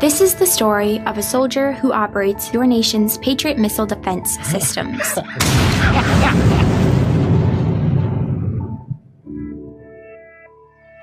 This 0.00 0.22
is 0.22 0.34
the 0.34 0.46
story 0.46 0.98
of 1.00 1.18
a 1.18 1.22
soldier 1.22 1.72
who 1.72 1.92
operates 1.92 2.54
your 2.54 2.64
nation's 2.64 3.18
Patriot 3.18 3.58
missile 3.58 3.84
defense 3.84 4.38
systems. 4.48 4.98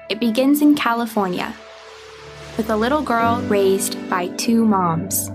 it 0.10 0.20
begins 0.20 0.64
in 0.64 0.74
California 0.74 1.54
with 2.58 2.72
a 2.72 2.76
little 2.76 3.04
girl 3.04 3.40
raised 3.42 4.10
by 4.10 4.30
two 4.30 4.66
moms. 4.66 5.30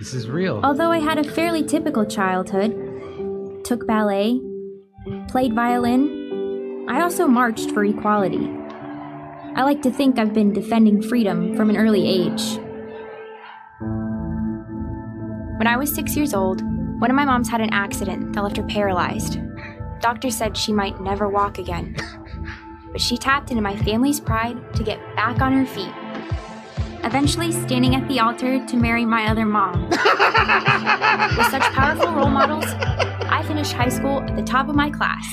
This 0.00 0.14
is 0.14 0.28
real. 0.28 0.60
Although 0.64 0.90
I 0.90 0.98
had 0.98 1.18
a 1.18 1.24
fairly 1.24 1.62
typical 1.62 2.04
childhood, 2.04 2.74
took 3.64 3.86
ballet, 3.86 4.40
played 5.28 5.54
violin, 5.54 6.86
I 6.88 7.02
also 7.02 7.26
marched 7.26 7.70
for 7.72 7.84
equality. 7.84 8.50
I 9.54 9.62
like 9.62 9.82
to 9.82 9.90
think 9.90 10.18
I've 10.18 10.32
been 10.32 10.52
defending 10.52 11.02
freedom 11.02 11.56
from 11.56 11.70
an 11.70 11.76
early 11.76 12.06
age. 12.06 12.58
When 15.58 15.66
I 15.66 15.76
was 15.76 15.94
six 15.94 16.16
years 16.16 16.32
old, 16.32 16.62
one 17.00 17.10
of 17.10 17.16
my 17.16 17.24
moms 17.24 17.48
had 17.48 17.60
an 17.60 17.72
accident 17.72 18.32
that 18.32 18.42
left 18.42 18.56
her 18.56 18.62
paralyzed. 18.62 19.40
Doctors 20.00 20.36
said 20.36 20.56
she 20.56 20.72
might 20.72 21.00
never 21.00 21.28
walk 21.28 21.58
again. 21.58 21.96
But 22.92 23.00
she 23.00 23.18
tapped 23.18 23.50
into 23.50 23.62
my 23.62 23.76
family's 23.76 24.20
pride 24.20 24.56
to 24.74 24.82
get 24.82 24.98
back 25.16 25.40
on 25.40 25.52
her 25.52 25.66
feet. 25.66 25.92
Eventually, 27.04 27.52
standing 27.52 27.94
at 27.94 28.08
the 28.08 28.20
altar 28.20 28.64
to 28.66 28.76
marry 28.76 29.04
my 29.04 29.26
other 29.28 29.44
mom. 29.44 29.88
With 29.90 30.00
such 31.50 31.62
powerful 31.72 32.12
role 32.12 32.30
models, 32.30 32.64
I 33.68 33.70
finished 33.70 33.82
high 33.84 34.00
school 34.00 34.22
at 34.22 34.34
the 34.34 34.42
top 34.42 34.70
of 34.70 34.74
my 34.74 34.88
class 34.88 35.26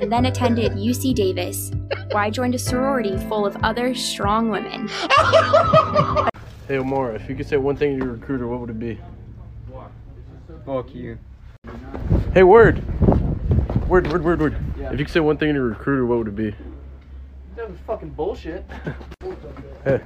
and 0.00 0.10
then 0.10 0.26
attended 0.26 0.72
UC 0.72 1.14
Davis, 1.14 1.70
where 2.10 2.24
I 2.24 2.28
joined 2.28 2.56
a 2.56 2.58
sorority 2.58 3.16
full 3.28 3.46
of 3.46 3.56
other 3.62 3.94
strong 3.94 4.48
women. 4.50 4.88
Hey 6.66 6.78
Omar, 6.78 7.14
if 7.14 7.28
you 7.28 7.36
could 7.36 7.46
say 7.46 7.58
one 7.58 7.76
thing 7.76 7.98
to 7.98 8.04
your 8.06 8.14
recruiter, 8.14 8.48
what 8.48 8.58
would 8.58 8.70
it 8.70 8.78
be? 8.78 8.98
Fuck 10.64 10.94
you. 10.94 11.18
Hey, 12.32 12.42
word! 12.42 12.82
Word, 13.86 14.10
word, 14.10 14.24
word, 14.24 14.40
word. 14.40 14.56
If 14.78 14.98
you 14.98 15.04
could 15.04 15.10
say 15.10 15.20
one 15.20 15.36
thing 15.36 15.48
to 15.50 15.54
your 15.56 15.68
recruiter, 15.68 16.06
what 16.06 16.16
would 16.16 16.28
it 16.28 16.36
be? 16.36 16.54
That 17.54 17.70
was 17.70 17.78
fucking 17.86 18.10
bullshit. 18.10 18.64
Hey. 19.84 20.00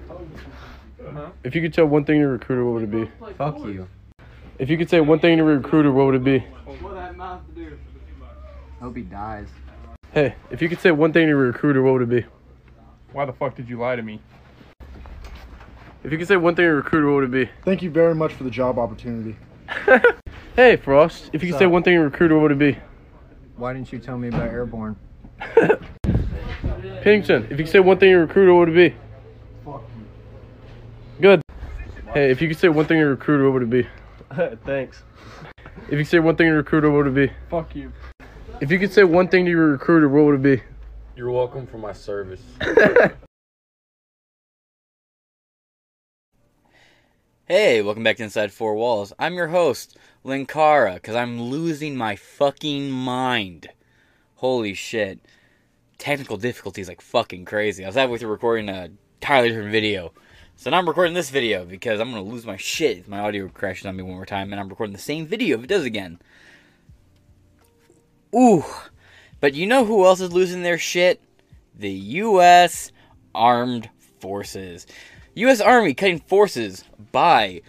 Uh-huh. 1.07 1.31
If 1.45 1.55
you 1.55 1.63
could 1.63 1.73
tell 1.73 1.87
one 1.87 2.05
thing 2.05 2.17
to 2.17 2.21
your 2.23 2.33
recruiter, 2.33 2.65
what 2.65 2.75
would 2.75 2.83
it 2.83 2.91
be? 2.91 3.35
Fuck 3.35 3.59
you. 3.61 3.87
If 4.59 4.69
you 4.69 4.77
could 4.77 4.91
say 4.91 5.01
one 5.01 5.21
thing 5.21 5.39
to 5.39 5.45
your 5.45 5.59
recruiter, 5.59 5.93
what 5.93 6.07
would 6.07 6.17
it 6.17 6.25
be? 6.25 6.45
I 7.21 7.41
hope 8.81 8.97
he 8.97 9.03
dies. 9.03 9.49
Hey, 10.13 10.35
if 10.51 10.63
you 10.63 10.69
could 10.69 10.81
say 10.81 10.91
one 10.91 11.13
thing 11.13 11.25
to 11.25 11.29
your 11.29 11.37
recruiter, 11.39 11.83
what 11.83 11.95
would 11.95 12.03
it 12.03 12.09
be? 12.09 12.25
Why 13.13 13.25
the 13.25 13.33
fuck 13.33 13.57
did 13.57 13.69
you 13.69 13.79
lie 13.79 13.97
to 13.97 14.03
me? 14.03 14.21
If 16.05 16.13
you 16.13 16.19
could 16.19 16.29
say 16.29 16.37
one 16.37 16.55
thing 16.55 16.63
to 16.63 16.67
your 16.67 16.77
recruiter, 16.77 17.07
what 17.09 17.17
would 17.17 17.25
it 17.25 17.47
be? 17.47 17.51
Thank 17.65 17.83
you 17.83 17.91
very 17.91 18.15
much 18.15 18.33
for 18.33 18.45
the 18.45 18.51
job 18.51 18.79
opportunity. 18.79 19.37
Hey, 20.59 20.75
Frost, 20.75 21.31
if 21.33 21.41
you 21.45 21.53
could 21.53 21.59
say 21.61 21.67
one 21.67 21.85
thing 21.85 21.93
to 21.93 22.01
your 22.01 22.05
recruiter, 22.07 22.35
what 22.35 22.43
would 22.43 22.51
it 22.51 22.59
be? 22.59 22.77
Why 23.57 23.73
didn't 23.73 23.93
you 23.93 24.01
tell 24.01 24.19
me 24.19 24.27
about 24.27 24.49
airborne? 24.49 24.97
Pennington, 27.01 27.45
if 27.45 27.51
you 27.53 27.59
could 27.59 27.69
say 27.69 27.79
one 27.79 27.97
thing 27.97 28.09
to 28.09 28.11
your 28.11 28.21
recruiter, 28.23 28.53
what 28.53 28.67
would 28.67 28.77
it 28.77 28.91
be? 28.91 28.97
Fuck 29.65 29.85
you. 29.97 31.23
Good. 31.23 31.43
Hey, 32.13 32.33
if 32.33 32.43
you 32.43 32.49
could 32.49 32.59
say 32.59 32.69
one 32.69 32.87
thing 32.87 32.97
to 32.97 33.03
your 33.03 33.11
recruiter, 33.11 33.45
what 33.45 33.53
would 33.53 33.63
it 33.63 33.71
be? 33.71 34.57
Thanks. 34.67 35.05
If 35.89 35.93
you 35.93 35.99
could 36.01 36.09
say 36.09 36.19
one 36.19 36.37
thing 36.37 36.45
to 36.45 36.51
your 36.51 36.57
recruiter, 36.59 36.91
what 36.91 37.05
would 37.05 37.17
it 37.17 37.29
be? 37.29 37.35
Fuck 37.49 37.75
you. 37.75 37.91
If 38.61 38.71
you 38.71 38.79
could 38.79 38.93
say 38.93 39.05
one 39.05 39.27
thing 39.29 39.47
to 39.47 39.51
your 39.51 39.69
recruiter, 39.69 40.07
what 40.07 40.27
would 40.27 40.35
it 40.35 40.43
be? 40.43 40.63
You're 41.17 41.31
welcome 41.31 41.67
for 41.67 41.79
my 41.79 41.93
service. 41.95 42.43
Hey, 47.47 47.81
welcome 47.81 48.05
back 48.05 48.19
to 48.19 48.25
Inside 48.25 48.53
Four 48.53 48.75
Walls. 48.75 49.15
I'm 49.19 49.33
your 49.33 49.49
host, 49.49 49.97
Linkara, 50.23 50.97
because 50.97 51.15
I'm 51.15 51.41
losing 51.41 51.97
my 51.97 52.15
fucking 52.15 52.91
mind. 52.91 53.69
Holy 54.35 54.75
shit. 54.75 55.21
Technical 55.97 56.37
difficulties 56.37 56.89
like 56.89 57.01
fucking 57.01 57.47
crazy. 57.47 57.85
I 57.85 57.89
was 57.89 57.97
halfway 57.97 58.19
through 58.19 58.29
recording 58.29 58.69
a 58.69 58.91
entirely 59.23 59.49
different 59.49 59.73
video. 59.73 60.13
So 60.61 60.71
now 60.71 60.79
I'm 60.79 60.89
recording 60.89 61.15
this 61.15 61.31
video 61.31 61.65
because 61.65 62.01
I'm 62.01 62.11
gonna 62.11 62.25
lose 62.25 62.45
my 62.45 62.57
shit 62.57 62.99
if 62.99 63.07
my 63.07 63.21
audio 63.21 63.47
crashes 63.47 63.87
on 63.87 63.95
me 63.95 64.03
one 64.03 64.17
more 64.17 64.27
time 64.27 64.53
and 64.53 64.59
I'm 64.59 64.69
recording 64.69 64.93
the 64.93 64.99
same 65.01 65.25
video 65.25 65.57
if 65.57 65.63
it 65.63 65.69
does 65.69 65.85
again. 65.85 66.19
Ooh. 68.35 68.65
But 69.39 69.55
you 69.55 69.69
know 69.69 69.85
who 69.85 70.05
else 70.05 70.21
is 70.21 70.33
losing 70.33 70.65
their 70.65 70.77
shit? 70.77 71.23
The 71.79 71.93
US 71.93 72.91
Armed 73.37 73.89
Forces. 74.19 74.89
U.S. 75.37 75.61
Army 75.61 75.95
cutting 75.95 76.19
forces 76.19 76.83
by 77.13 77.63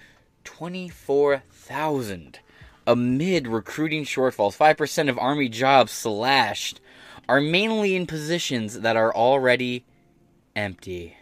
24,000 0.46 2.40
amid 2.88 3.48
recruiting 3.48 4.04
shortfalls. 4.04 4.58
5% 4.58 5.10
of 5.10 5.20
Army 5.20 5.48
jobs 5.48 5.92
slashed 5.92 6.82
are 7.28 7.40
mainly 7.40 7.96
in 7.96 8.08
positions 8.08 8.80
that 8.80 8.96
are 8.96 9.14
already 9.14 9.86
empty. 10.56 11.19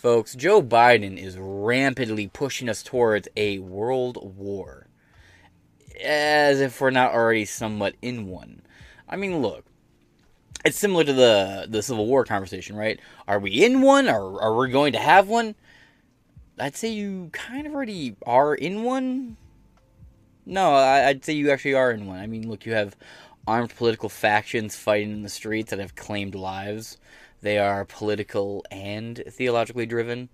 Folks, 0.00 0.34
Joe 0.34 0.62
Biden 0.62 1.18
is 1.18 1.36
rampantly 1.38 2.26
pushing 2.26 2.70
us 2.70 2.82
towards 2.82 3.28
a 3.36 3.58
world 3.58 4.34
war. 4.38 4.86
As 6.02 6.58
if 6.58 6.80
we're 6.80 6.88
not 6.88 7.12
already 7.12 7.44
somewhat 7.44 7.96
in 8.00 8.26
one. 8.26 8.62
I 9.06 9.16
mean, 9.16 9.42
look, 9.42 9.66
it's 10.64 10.78
similar 10.78 11.04
to 11.04 11.12
the 11.12 11.66
the 11.68 11.82
Civil 11.82 12.06
War 12.06 12.24
conversation, 12.24 12.76
right? 12.76 12.98
Are 13.28 13.38
we 13.38 13.62
in 13.62 13.82
one 13.82 14.08
or 14.08 14.40
are 14.40 14.56
we 14.56 14.70
going 14.70 14.94
to 14.94 14.98
have 14.98 15.28
one? 15.28 15.54
I'd 16.58 16.76
say 16.76 16.88
you 16.88 17.28
kind 17.34 17.66
of 17.66 17.74
already 17.74 18.16
are 18.24 18.54
in 18.54 18.84
one. 18.84 19.36
No, 20.46 20.72
I'd 20.76 21.26
say 21.26 21.34
you 21.34 21.50
actually 21.50 21.74
are 21.74 21.90
in 21.90 22.06
one. 22.06 22.20
I 22.20 22.26
mean, 22.26 22.48
look, 22.48 22.64
you 22.64 22.72
have 22.72 22.96
armed 23.46 23.76
political 23.76 24.08
factions 24.08 24.76
fighting 24.76 25.12
in 25.12 25.22
the 25.24 25.28
streets 25.28 25.68
that 25.68 25.78
have 25.78 25.94
claimed 25.94 26.34
lives. 26.34 26.96
They 27.42 27.58
are 27.58 27.84
political 27.84 28.64
and 28.70 29.22
theologically 29.28 29.86
driven. 29.86 30.28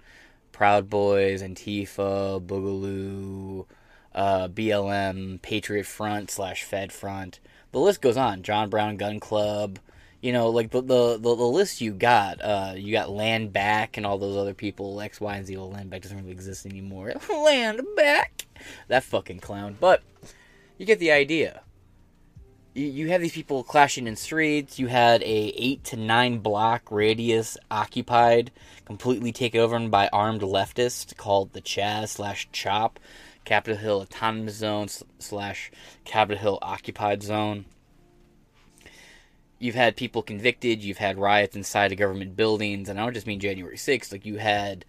Proud 0.53 0.89
Boys, 0.89 1.43
Antifa, 1.43 2.44
Boogaloo, 2.44 3.67
uh, 4.15 4.49
BLM, 4.49 5.41
Patriot 5.43 5.87
Front 5.87 6.31
slash 6.31 6.65
Fed 6.65 6.93
Front. 6.93 7.41
The 7.72 7.78
list 7.78 8.00
goes 8.00 8.17
on. 8.17 8.43
John 8.43 8.71
Brown 8.71 8.97
Gun 8.97 9.21
Club, 9.21 9.78
you 10.22 10.33
know, 10.33 10.49
like 10.49 10.71
the 10.71 10.81
the, 10.81 11.19
the, 11.19 11.34
the 11.37 11.44
list 11.44 11.81
you 11.81 11.93
got, 11.93 12.41
uh, 12.43 12.72
you 12.75 12.91
got 12.91 13.11
Land 13.11 13.53
Back 13.53 13.97
and 13.97 14.06
all 14.06 14.19
those 14.19 14.37
other 14.37 14.55
people. 14.55 15.00
X, 15.00 15.21
Y, 15.21 15.37
and 15.37 15.47
Z. 15.47 15.56
Well, 15.56 15.71
Land 15.71 15.91
Back 15.91 16.03
doesn't 16.03 16.17
really 16.17 16.31
exist 16.31 16.65
anymore. 16.65 17.12
Land 17.31 17.83
Back, 17.94 18.47
that 18.88 19.05
fucking 19.05 19.41
clown. 19.41 19.77
But 19.78 20.03
you 20.78 20.87
get 20.87 20.99
the 20.99 21.12
idea. 21.12 21.62
You, 22.76 22.88
you 22.88 23.09
have 23.09 23.22
these 23.22 23.32
people 23.32 23.64
clashing 23.64 24.06
in 24.06 24.16
streets. 24.16 24.78
You 24.78 24.88
had 24.88 25.22
a 25.22 25.26
eight 25.56 25.82
to 25.84 25.97
nine 25.97 26.41
block 26.41 26.91
radius 26.91 27.56
occupied, 27.70 28.50
completely 28.84 29.32
taken 29.32 29.62
over 29.62 29.78
by 29.88 30.09
armed 30.12 30.42
leftists 30.42 31.16
called 31.16 31.54
the 31.54 31.62
Chaz 31.62 32.10
slash 32.10 32.48
Chop, 32.53 33.00
Capitol 33.47 33.78
Hill 33.78 34.00
Autonomous 34.03 34.56
Zone 34.56 34.88
slash 35.19 35.70
Capitol 36.04 36.38
Hill 36.38 36.59
Occupied 36.60 37.22
Zone. 37.22 37.64
You've 39.58 39.75
had 39.75 39.97
people 39.97 40.22
convicted, 40.22 40.84
you've 40.84 40.98
had 40.98 41.16
riots 41.16 41.56
inside 41.56 41.93
of 41.93 41.98
government 41.98 42.37
buildings, 42.37 42.91
and 42.91 43.00
I 43.00 43.04
don't 43.04 43.14
just 43.14 43.26
mean 43.26 43.41
January 43.41 43.78
6th, 43.78 44.12
like 44.12 44.26
you 44.26 44.37
had 44.37 44.84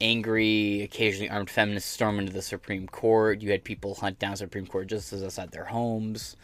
angry, 0.00 0.82
occasionally 0.82 1.30
armed 1.30 1.50
feminists 1.50 1.90
storm 1.90 2.20
into 2.20 2.32
the 2.32 2.42
Supreme 2.42 2.86
Court, 2.86 3.42
you 3.42 3.50
had 3.50 3.64
people 3.64 3.96
hunt 3.96 4.20
down 4.20 4.36
Supreme 4.36 4.68
Court 4.68 4.86
justices 4.86 5.24
outside 5.24 5.50
their 5.50 5.64
homes, 5.64 6.36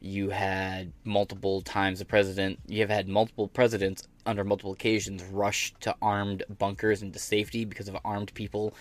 you 0.00 0.30
had 0.30 0.92
multiple 1.04 1.60
times 1.60 1.98
the 1.98 2.04
president, 2.04 2.58
you 2.66 2.80
have 2.80 2.90
had 2.90 3.08
multiple 3.08 3.48
presidents 3.48 4.08
under 4.26 4.44
multiple 4.44 4.72
occasions 4.72 5.22
rush 5.24 5.72
to 5.80 5.94
armed 6.00 6.42
bunkers 6.58 7.02
into 7.02 7.18
safety 7.18 7.64
because 7.64 7.88
of 7.88 7.96
armed 8.04 8.32
people 8.34 8.74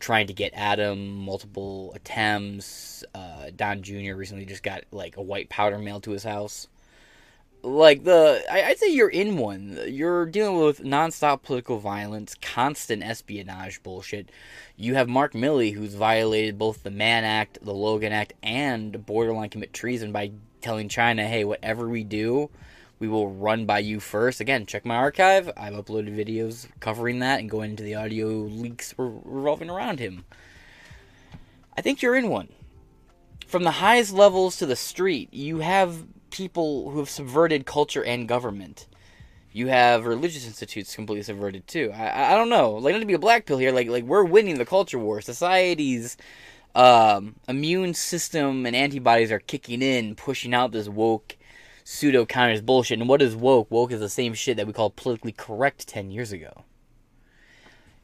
trying 0.00 0.26
to 0.26 0.32
get 0.32 0.52
at 0.54 0.78
him, 0.78 1.16
multiple 1.16 1.92
attempts. 1.94 3.04
Uh, 3.14 3.50
Don 3.54 3.82
Jr. 3.82 4.14
recently 4.14 4.44
just 4.44 4.62
got 4.62 4.84
like 4.90 5.16
a 5.16 5.22
white 5.22 5.48
powder 5.48 5.78
mailed 5.78 6.02
to 6.04 6.12
his 6.12 6.24
house 6.24 6.68
like 7.66 8.04
the 8.04 8.44
I, 8.50 8.68
would 8.68 8.78
say 8.78 8.92
you're 8.92 9.08
in 9.08 9.36
one. 9.36 9.78
You're 9.88 10.26
dealing 10.26 10.64
with 10.64 10.84
nonstop 10.84 11.42
political 11.42 11.78
violence, 11.78 12.36
constant 12.40 13.02
espionage 13.02 13.82
bullshit. 13.82 14.30
You 14.76 14.94
have 14.94 15.08
Mark 15.08 15.32
Milley, 15.32 15.74
who's 15.74 15.94
violated 15.94 16.58
both 16.58 16.82
the 16.82 16.90
Mann 16.90 17.24
Act, 17.24 17.58
the 17.62 17.74
Logan 17.74 18.12
Act, 18.12 18.34
and 18.42 19.04
borderline 19.04 19.50
commit 19.50 19.72
treason 19.72 20.12
by 20.12 20.32
telling 20.66 20.88
China, 20.88 21.26
"Hey, 21.26 21.44
whatever 21.44 21.88
we 21.88 22.02
do, 22.04 22.50
we 22.98 23.06
will 23.08 23.28
run 23.30 23.66
by 23.66 23.78
you 23.78 24.00
first. 24.00 24.40
Again, 24.40 24.66
check 24.66 24.84
my 24.84 24.96
archive. 24.96 25.50
I've 25.56 25.74
uploaded 25.74 26.14
videos 26.16 26.66
covering 26.80 27.20
that 27.20 27.38
and 27.40 27.48
going 27.48 27.70
into 27.70 27.82
the 27.84 27.94
audio 27.94 28.26
leaks 28.28 28.94
revolving 28.98 29.70
around 29.70 30.00
him. 30.00 30.24
I 31.76 31.82
think 31.82 32.02
you're 32.02 32.16
in 32.16 32.28
one. 32.28 32.48
from 33.46 33.62
the 33.62 33.70
highest 33.86 34.12
levels 34.12 34.56
to 34.56 34.66
the 34.66 34.74
street, 34.74 35.32
you 35.32 35.58
have 35.60 36.04
people 36.30 36.90
who 36.90 36.98
have 36.98 37.08
subverted 37.08 37.64
culture 37.64 38.04
and 38.04 38.26
government. 38.26 38.88
You 39.52 39.68
have 39.68 40.04
religious 40.04 40.44
institutes 40.46 40.96
completely 40.96 41.22
subverted 41.22 41.68
too. 41.68 41.92
I, 41.94 42.32
I- 42.32 42.34
don't 42.36 42.48
know. 42.50 42.72
Like 42.72 42.92
not 42.94 42.98
to 43.00 43.06
be 43.06 43.14
a 43.14 43.18
black 43.20 43.46
pill 43.46 43.58
here. 43.58 43.70
Like 43.72 43.88
like 43.88 44.02
we're 44.04 44.24
winning 44.24 44.58
the 44.58 44.66
culture 44.66 44.98
war. 44.98 45.20
Society's 45.20 46.16
um, 46.76 47.36
immune 47.48 47.94
system 47.94 48.66
and 48.66 48.76
antibodies 48.76 49.32
are 49.32 49.38
kicking 49.38 49.80
in, 49.80 50.14
pushing 50.14 50.52
out 50.52 50.72
this 50.72 50.88
woke 50.88 51.36
pseudo 51.84 52.26
counters 52.26 52.60
bullshit. 52.60 52.98
And 52.98 53.08
what 53.08 53.22
is 53.22 53.34
woke? 53.34 53.70
Woke 53.70 53.92
is 53.92 54.00
the 54.00 54.10
same 54.10 54.34
shit 54.34 54.58
that 54.58 54.66
we 54.66 54.74
called 54.74 54.94
politically 54.94 55.32
correct 55.32 55.88
ten 55.88 56.10
years 56.10 56.32
ago. 56.32 56.64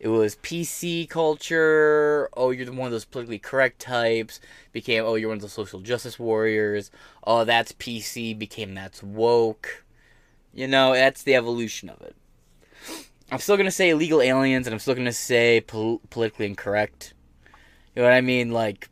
It 0.00 0.08
was 0.08 0.36
PC 0.36 1.08
culture. 1.08 2.30
Oh, 2.34 2.50
you're 2.50 2.72
one 2.72 2.86
of 2.86 2.92
those 2.92 3.04
politically 3.04 3.38
correct 3.38 3.78
types. 3.78 4.40
Became 4.72 5.04
oh, 5.04 5.16
you're 5.16 5.28
one 5.28 5.36
of 5.36 5.42
those 5.42 5.52
social 5.52 5.80
justice 5.80 6.18
warriors. 6.18 6.90
Oh, 7.24 7.44
that's 7.44 7.72
PC. 7.72 8.36
Became 8.38 8.74
that's 8.74 9.02
woke. 9.02 9.84
You 10.54 10.66
know, 10.66 10.94
that's 10.94 11.22
the 11.22 11.34
evolution 11.34 11.90
of 11.90 12.00
it. 12.00 12.16
I'm 13.30 13.38
still 13.38 13.58
gonna 13.58 13.70
say 13.70 13.90
illegal 13.90 14.22
aliens, 14.22 14.66
and 14.66 14.72
I'm 14.72 14.80
still 14.80 14.94
gonna 14.94 15.12
say 15.12 15.60
pol- 15.60 16.00
politically 16.08 16.46
incorrect. 16.46 17.12
You 17.94 18.02
know 18.02 18.08
what 18.08 18.14
I 18.14 18.20
mean? 18.20 18.50
Like, 18.50 18.88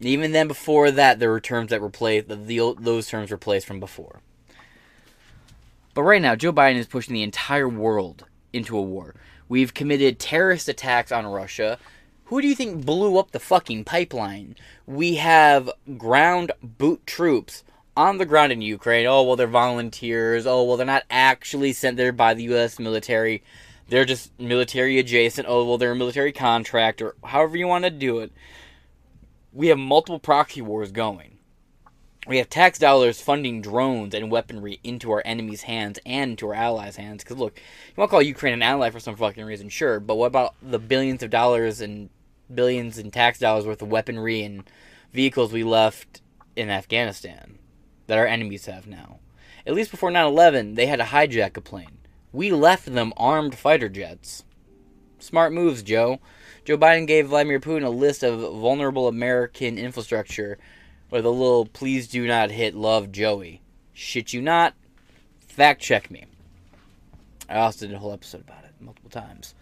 even 0.00 0.32
then, 0.32 0.48
before 0.48 0.90
that, 0.90 1.18
there 1.18 1.30
were 1.30 1.40
terms 1.40 1.70
that 1.70 1.82
replaced 1.82 2.28
the, 2.28 2.36
the 2.36 2.74
those 2.78 3.08
terms 3.08 3.30
replaced 3.30 3.66
from 3.66 3.80
before. 3.80 4.20
But 5.94 6.02
right 6.02 6.22
now, 6.22 6.36
Joe 6.36 6.52
Biden 6.52 6.76
is 6.76 6.86
pushing 6.86 7.14
the 7.14 7.22
entire 7.22 7.68
world 7.68 8.24
into 8.52 8.76
a 8.76 8.82
war. 8.82 9.14
We've 9.48 9.74
committed 9.74 10.18
terrorist 10.18 10.68
attacks 10.68 11.12
on 11.12 11.26
Russia. 11.26 11.78
Who 12.26 12.40
do 12.40 12.46
you 12.46 12.54
think 12.54 12.86
blew 12.86 13.18
up 13.18 13.32
the 13.32 13.40
fucking 13.40 13.84
pipeline? 13.84 14.54
We 14.86 15.16
have 15.16 15.70
ground 15.98 16.52
boot 16.62 17.04
troops 17.06 17.64
on 17.96 18.18
the 18.18 18.26
ground 18.26 18.52
in 18.52 18.62
Ukraine. 18.62 19.06
Oh, 19.06 19.24
well, 19.24 19.34
they're 19.36 19.48
volunteers. 19.48 20.46
Oh, 20.46 20.62
well, 20.62 20.76
they're 20.76 20.86
not 20.86 21.04
actually 21.10 21.72
sent 21.72 21.96
there 21.96 22.12
by 22.12 22.34
the 22.34 22.44
U.S. 22.44 22.78
military. 22.78 23.42
They're 23.90 24.04
just 24.04 24.38
military 24.38 25.00
adjacent. 25.00 25.48
Oh, 25.48 25.64
well, 25.64 25.76
they're 25.76 25.90
a 25.90 25.96
military 25.96 26.30
contractor. 26.30 27.16
However, 27.24 27.56
you 27.56 27.66
want 27.66 27.84
to 27.84 27.90
do 27.90 28.20
it. 28.20 28.30
We 29.52 29.66
have 29.66 29.78
multiple 29.78 30.20
proxy 30.20 30.62
wars 30.62 30.92
going. 30.92 31.38
We 32.28 32.38
have 32.38 32.48
tax 32.48 32.78
dollars 32.78 33.20
funding 33.20 33.60
drones 33.60 34.14
and 34.14 34.30
weaponry 34.30 34.78
into 34.84 35.10
our 35.10 35.22
enemies' 35.24 35.62
hands 35.62 35.98
and 36.06 36.30
into 36.30 36.46
our 36.48 36.54
allies' 36.54 36.94
hands. 36.94 37.24
Because 37.24 37.38
look, 37.38 37.58
you 37.58 37.94
want 37.96 38.10
to 38.10 38.12
call 38.12 38.22
Ukraine 38.22 38.54
an 38.54 38.62
ally 38.62 38.90
for 38.90 39.00
some 39.00 39.16
fucking 39.16 39.44
reason, 39.44 39.68
sure. 39.68 39.98
But 39.98 40.14
what 40.14 40.26
about 40.26 40.54
the 40.62 40.78
billions 40.78 41.24
of 41.24 41.30
dollars 41.30 41.80
and 41.80 42.10
billions 42.54 42.96
in 42.96 43.10
tax 43.10 43.40
dollars 43.40 43.66
worth 43.66 43.82
of 43.82 43.88
weaponry 43.88 44.42
and 44.44 44.62
vehicles 45.12 45.52
we 45.52 45.64
left 45.64 46.20
in 46.54 46.70
Afghanistan 46.70 47.58
that 48.06 48.18
our 48.18 48.26
enemies 48.26 48.66
have 48.66 48.86
now? 48.86 49.18
At 49.66 49.74
least 49.74 49.90
before 49.90 50.12
9 50.12 50.24
11, 50.24 50.74
they 50.76 50.86
had 50.86 51.00
to 51.00 51.04
hijack 51.06 51.56
a 51.56 51.60
plane. 51.60 51.99
We 52.32 52.50
left 52.52 52.86
them 52.86 53.12
armed 53.16 53.56
fighter 53.56 53.88
jets. 53.88 54.44
Smart 55.18 55.52
moves, 55.52 55.82
Joe. 55.82 56.20
Joe 56.64 56.78
Biden 56.78 57.06
gave 57.06 57.28
Vladimir 57.28 57.60
Putin 57.60 57.84
a 57.84 57.90
list 57.90 58.22
of 58.22 58.40
vulnerable 58.40 59.08
American 59.08 59.78
infrastructure 59.78 60.58
with 61.10 61.26
a 61.26 61.30
little 61.30 61.66
please 61.66 62.08
do 62.08 62.26
not 62.26 62.50
hit 62.50 62.74
love 62.74 63.10
Joey. 63.10 63.62
Shit 63.92 64.32
you 64.32 64.40
not. 64.40 64.74
Fact 65.40 65.82
check 65.82 66.10
me. 66.10 66.26
I 67.48 67.56
also 67.58 67.86
did 67.86 67.94
a 67.94 67.98
whole 67.98 68.12
episode 68.12 68.42
about 68.42 68.64
it 68.64 68.70
multiple 68.80 69.10
times. 69.10 69.54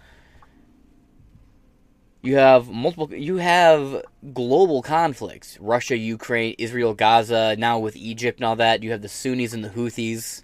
You 2.20 2.36
have 2.36 2.68
multiple 2.68 3.14
you 3.14 3.36
have 3.36 4.02
global 4.34 4.82
conflicts. 4.82 5.56
Russia, 5.60 5.96
Ukraine, 5.96 6.54
Israel, 6.58 6.92
Gaza, 6.92 7.56
now 7.56 7.78
with 7.78 7.96
Egypt 7.96 8.40
and 8.40 8.44
all 8.44 8.56
that. 8.56 8.82
You 8.82 8.90
have 8.90 9.02
the 9.02 9.08
Sunnis 9.08 9.54
and 9.54 9.64
the 9.64 9.70
Houthis. 9.70 10.42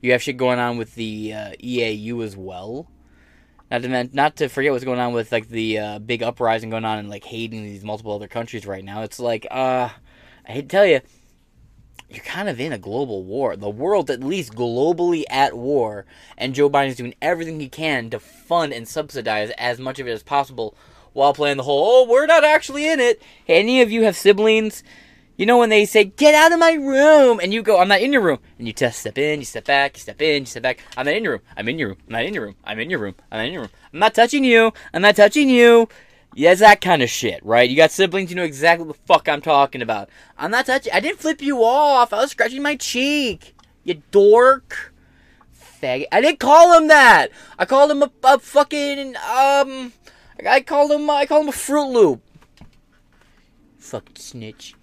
You 0.00 0.12
have 0.12 0.22
shit 0.22 0.36
going 0.36 0.58
on 0.58 0.78
with 0.78 0.94
the 0.94 1.34
uh, 1.34 1.52
EAU 1.62 2.24
as 2.24 2.36
well. 2.36 2.88
Not 3.70 3.82
to 3.82 4.04
not 4.12 4.36
to 4.36 4.48
forget 4.48 4.72
what's 4.72 4.84
going 4.84 4.98
on 4.98 5.12
with 5.12 5.30
like 5.30 5.48
the 5.48 5.78
uh, 5.78 5.98
big 6.00 6.22
uprising 6.22 6.70
going 6.70 6.84
on 6.84 6.98
in 6.98 7.08
like 7.08 7.24
Haiti 7.24 7.60
these 7.60 7.84
multiple 7.84 8.12
other 8.12 8.26
countries 8.26 8.66
right 8.66 8.84
now. 8.84 9.02
It's 9.02 9.20
like 9.20 9.46
uh 9.50 9.90
I 10.48 10.52
hate 10.52 10.62
to 10.62 10.68
tell 10.68 10.86
you, 10.86 11.00
you're 12.08 12.24
kind 12.24 12.48
of 12.48 12.58
in 12.58 12.72
a 12.72 12.78
global 12.78 13.22
war. 13.22 13.56
The 13.56 13.70
world, 13.70 14.10
at 14.10 14.24
least 14.24 14.54
globally, 14.54 15.22
at 15.30 15.56
war, 15.56 16.06
and 16.36 16.54
Joe 16.54 16.68
Biden's 16.68 16.96
doing 16.96 17.14
everything 17.22 17.60
he 17.60 17.68
can 17.68 18.10
to 18.10 18.18
fund 18.18 18.72
and 18.72 18.88
subsidize 18.88 19.50
as 19.50 19.78
much 19.78 20.00
of 20.00 20.08
it 20.08 20.12
as 20.12 20.24
possible 20.24 20.74
while 21.12 21.34
playing 21.34 21.56
the 21.56 21.62
whole, 21.62 22.04
oh, 22.04 22.10
we're 22.10 22.26
not 22.26 22.44
actually 22.44 22.88
in 22.88 23.00
it. 23.00 23.22
Any 23.46 23.80
of 23.80 23.90
you 23.90 24.04
have 24.04 24.16
siblings? 24.16 24.82
You 25.40 25.46
know 25.46 25.56
when 25.56 25.70
they 25.70 25.86
say, 25.86 26.04
get 26.04 26.34
out 26.34 26.52
of 26.52 26.58
my 26.58 26.74
room, 26.74 27.40
and 27.42 27.50
you 27.50 27.62
go, 27.62 27.80
I'm 27.80 27.88
not 27.88 28.02
in 28.02 28.12
your 28.12 28.20
room, 28.20 28.40
and 28.58 28.66
you 28.66 28.74
just 28.74 28.98
step 28.98 29.16
in, 29.16 29.40
you 29.40 29.46
step 29.46 29.64
back, 29.64 29.96
you 29.96 30.00
step 30.02 30.20
in, 30.20 30.42
you 30.42 30.46
step 30.46 30.62
back, 30.62 30.80
I'm 30.98 31.06
not 31.06 31.14
in 31.14 31.24
your 31.24 31.32
room, 31.32 31.42
I'm 31.56 31.66
in 31.66 31.78
your 31.78 31.88
room, 31.88 31.96
I'm 32.08 32.12
not 32.12 32.24
in 32.24 32.34
your 32.34 32.42
room, 32.44 32.54
I'm 32.62 32.78
in 32.78 32.90
your 32.90 33.00
room, 33.00 33.14
I'm 33.32 33.38
not 33.38 33.46
in 33.46 33.52
your 33.54 33.62
room, 33.62 33.70
I'm 33.94 34.00
not 34.00 34.14
touching 34.14 34.44
you, 34.44 34.70
I'm 34.92 35.00
not 35.00 35.16
touching 35.16 35.48
you. 35.48 35.88
Yeah, 36.34 36.52
it's 36.52 36.60
that 36.60 36.82
kind 36.82 37.00
of 37.00 37.08
shit, 37.08 37.42
right? 37.42 37.70
You 37.70 37.74
got 37.74 37.90
siblings, 37.90 38.28
you 38.28 38.36
know 38.36 38.42
exactly 38.42 38.86
what 38.86 38.98
the 38.98 39.02
fuck 39.06 39.30
I'm 39.30 39.40
talking 39.40 39.80
about. 39.80 40.10
I'm 40.36 40.50
not 40.50 40.66
touching. 40.66 40.92
I 40.92 41.00
didn't 41.00 41.20
flip 41.20 41.40
you 41.40 41.64
off. 41.64 42.12
I 42.12 42.18
was 42.18 42.32
scratching 42.32 42.60
my 42.60 42.76
cheek. 42.76 43.56
You 43.82 44.02
dork. 44.10 44.92
Faggot. 45.58 46.04
I 46.12 46.20
didn't 46.20 46.38
call 46.38 46.76
him 46.76 46.88
that. 46.88 47.28
I 47.58 47.64
called 47.64 47.90
him 47.90 48.02
a, 48.02 48.10
a 48.24 48.38
fucking 48.38 49.16
um. 49.16 49.94
I 50.46 50.60
called 50.60 50.92
him. 50.92 51.08
I 51.08 51.24
called 51.24 51.44
him 51.44 51.48
a 51.48 51.52
Fruit 51.52 51.88
Loop. 51.88 52.22
Fucking 53.78 54.16
snitch. 54.16 54.74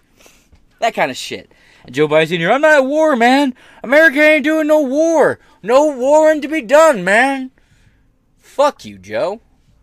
That 0.79 0.93
kind 0.93 1.11
of 1.11 1.17
shit. 1.17 1.51
And 1.83 1.95
Joe 1.95 2.07
Biden's 2.07 2.31
in 2.31 2.39
here. 2.39 2.51
I'm 2.51 2.61
not 2.61 2.77
at 2.77 2.85
war, 2.85 3.15
man. 3.15 3.55
America 3.83 4.21
ain't 4.21 4.43
doing 4.43 4.67
no 4.67 4.81
war. 4.81 5.39
No 5.63 5.95
warring 5.95 6.41
to 6.41 6.47
be 6.47 6.61
done, 6.61 7.03
man. 7.03 7.51
Fuck 8.37 8.85
you, 8.85 8.97
Joe. 8.97 9.41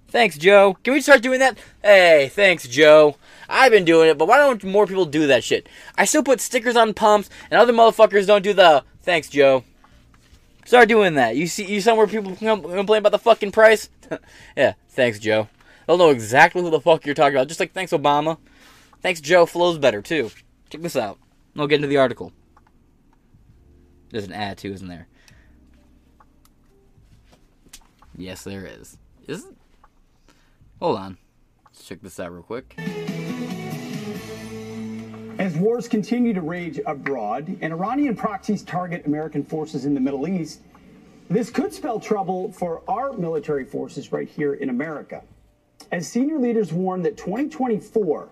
Thanks, 0.09 0.39
Joe. 0.39 0.77
Can 0.85 0.95
we 0.95 1.01
start 1.01 1.23
doing 1.23 1.41
that? 1.41 1.59
Hey, 1.83 2.31
thanks, 2.33 2.69
Joe. 2.69 3.17
I've 3.49 3.73
been 3.73 3.85
doing 3.85 4.09
it, 4.09 4.17
but 4.17 4.29
why 4.29 4.39
don't 4.39 4.63
more 4.63 4.87
people 4.87 5.07
do 5.07 5.27
that 5.27 5.43
shit? 5.43 5.69
I 5.99 6.05
still 6.05 6.23
put 6.23 6.41
stickers 6.41 6.77
on 6.77 6.95
pumps, 6.95 7.29
and 7.51 7.61
other 7.61 7.73
motherfuckers 7.73 8.27
don't 8.27 8.43
do 8.43 8.55
the 8.55 8.85
thanks, 9.03 9.29
Joe. 9.29 9.65
Start 10.65 10.89
doing 10.89 11.15
that. 11.15 11.37
You 11.37 11.47
see, 11.47 11.67
you 11.67 11.81
somewhere 11.81 12.07
people 12.07 12.37
complain 12.37 12.99
about 12.99 13.13
the 13.13 13.19
fucking 13.19 13.53
price? 13.53 13.91
yeah, 14.57 14.75
thanks, 14.91 15.19
Joe. 15.19 15.49
They'll 15.87 15.99
know 15.99 16.11
exactly 16.11 16.63
who 16.63 16.71
the 16.71 16.81
fuck 16.81 17.05
you're 17.05 17.15
talking 17.15 17.37
about. 17.37 17.49
Just 17.49 17.61
like 17.61 17.73
thanks, 17.73 17.93
Obama. 17.93 18.39
Thanks, 19.03 19.21
Joe. 19.21 19.47
Flows 19.47 19.79
better 19.79 20.01
too. 20.01 20.31
Check 20.71 20.83
this 20.83 20.97
out. 20.97 21.19
I'll 21.57 21.67
get 21.67 21.77
into 21.77 21.89
the 21.89 21.99
article. 21.99 22.33
There's 24.11 24.25
an 24.25 24.33
ad 24.33 24.59
too, 24.59 24.73
isn't 24.73 24.89
there? 24.89 25.09
Yes, 28.17 28.45
there 28.45 28.67
is. 28.67 28.97
Is 29.27 29.45
it? 29.45 29.55
Hold 30.81 30.99
on. 30.99 31.19
Let's 31.65 31.85
check 31.85 32.01
this 32.03 32.21
out 32.21 32.33
real 32.33 32.43
quick. 32.43 32.75
As 35.39 35.57
wars 35.57 35.89
continue 35.89 36.33
to 36.33 36.41
rage 36.41 36.81
abroad 36.87 37.59
and 37.61 37.73
Iranian 37.73 38.15
proxies 38.15 38.63
target 38.63 39.07
American 39.07 39.45
forces 39.45 39.85
in 39.85 39.95
the 39.95 40.01
Middle 40.01 40.29
East, 40.29 40.61
this 41.29 41.51
could 41.51 41.73
spell 41.73 41.99
trouble 41.99 42.53
for 42.53 42.83
our 42.87 43.13
military 43.15 43.65
forces 43.65 44.13
right 44.13 44.29
here 44.29 44.55
in 44.55 44.69
America. 44.69 45.23
As 45.91 46.07
senior 46.07 46.39
leaders 46.39 46.73
warn 46.73 47.03
that 47.03 47.17
2024 47.17 48.29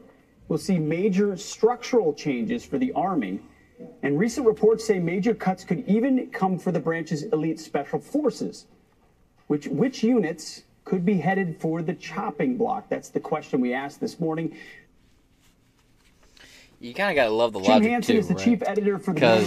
will 0.53 0.59
see 0.59 0.79
major 0.79 1.35
structural 1.35 2.13
changes 2.13 2.63
for 2.63 2.77
the 2.77 2.93
Army, 2.93 3.41
and 4.03 4.19
recent 4.19 4.47
reports 4.47 4.85
say 4.85 4.99
major 4.99 5.35
cuts 5.35 5.65
could 5.65 5.83
even 5.89 6.29
come 6.31 6.59
for 6.59 6.71
the 6.71 6.79
branch's 6.79 7.23
elite 7.23 7.59
special 7.59 7.99
forces. 7.99 8.67
Which, 9.47 9.67
which 9.67 10.03
units 10.03 10.65
could 10.85 11.07
be 11.07 11.15
headed 11.15 11.59
for 11.59 11.81
the 11.81 11.95
chopping 11.95 12.59
block? 12.59 12.91
That's 12.91 13.09
the 13.09 13.19
question 13.19 13.63
we 13.63 13.73
asked 13.73 13.99
this 13.99 14.21
morning. 14.21 14.55
You 16.81 16.93
kind 16.93 17.09
of 17.09 17.17
gotta 17.17 17.31
love 17.31 17.55
the 17.55 17.61
Jim 17.61 17.71
logic 17.71 17.91
Hanson 17.91 18.15
too, 18.17 18.19
is 18.19 18.29
the 18.29 18.35
right? 18.35 18.45
chief 18.45 18.63
editor 18.67 18.99
for 18.99 19.15
the 19.15 19.41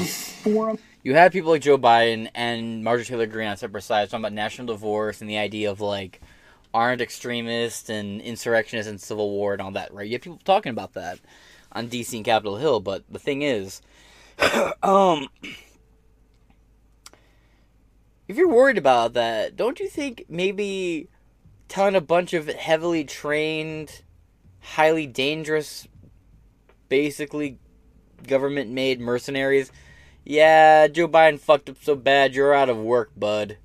Forum. 0.44 0.80
you 1.04 1.14
have 1.14 1.32
people 1.32 1.52
like 1.52 1.62
Joe 1.62 1.78
Biden 1.78 2.30
and 2.34 2.84
Marjorie 2.84 3.06
Taylor 3.06 3.28
Greene 3.28 3.50
on 3.50 3.58
separate 3.58 3.84
sides 3.84 4.10
talking 4.10 4.24
about 4.24 4.34
national 4.34 4.66
divorce 4.68 5.22
and 5.22 5.30
the 5.30 5.38
idea 5.38 5.70
of 5.70 5.82
like 5.82 6.20
armed 6.76 7.00
extremists 7.00 7.90
and 7.90 8.20
insurrectionists 8.20 8.90
and 8.90 9.00
civil 9.00 9.32
war 9.32 9.54
and 9.54 9.62
all 9.62 9.72
that, 9.72 9.94
right? 9.94 10.06
You 10.06 10.14
have 10.14 10.22
people 10.22 10.42
talking 10.44 10.72
about 10.72 10.94
that 10.94 11.20
on 11.72 11.88
DC 11.88 12.14
and 12.14 12.26
Capitol 12.26 12.58
Hill, 12.58 12.82
but 12.82 13.06
the 13.10 13.18
thing 13.18 13.44
is, 13.44 13.82
um, 14.84 15.30
if 18.28 18.36
you're 18.36 18.50
worried 18.50 18.78
about 18.78 19.14
that, 19.14 19.56
don't 19.56 19.80
you 19.80 19.88
think 19.88 20.26
maybe 20.28 21.08
telling 21.70 21.96
a 21.96 22.02
bunch 22.02 22.34
of 22.34 22.50
heavily 22.50 23.06
trained, 23.06 24.02
highly 24.60 25.08
dangerous, 25.08 25.88
basically 26.90 27.58
government 28.28 28.70
made 28.70 29.00
mercenaries. 29.00 29.72
Yeah, 30.26 30.88
Joe 30.88 31.08
Biden 31.08 31.40
fucked 31.40 31.70
up 31.70 31.78
so 31.82 31.96
bad, 31.96 32.36
you're 32.36 32.54
out 32.54 32.70
of 32.70 32.76
work, 32.76 33.12
bud. 33.16 33.60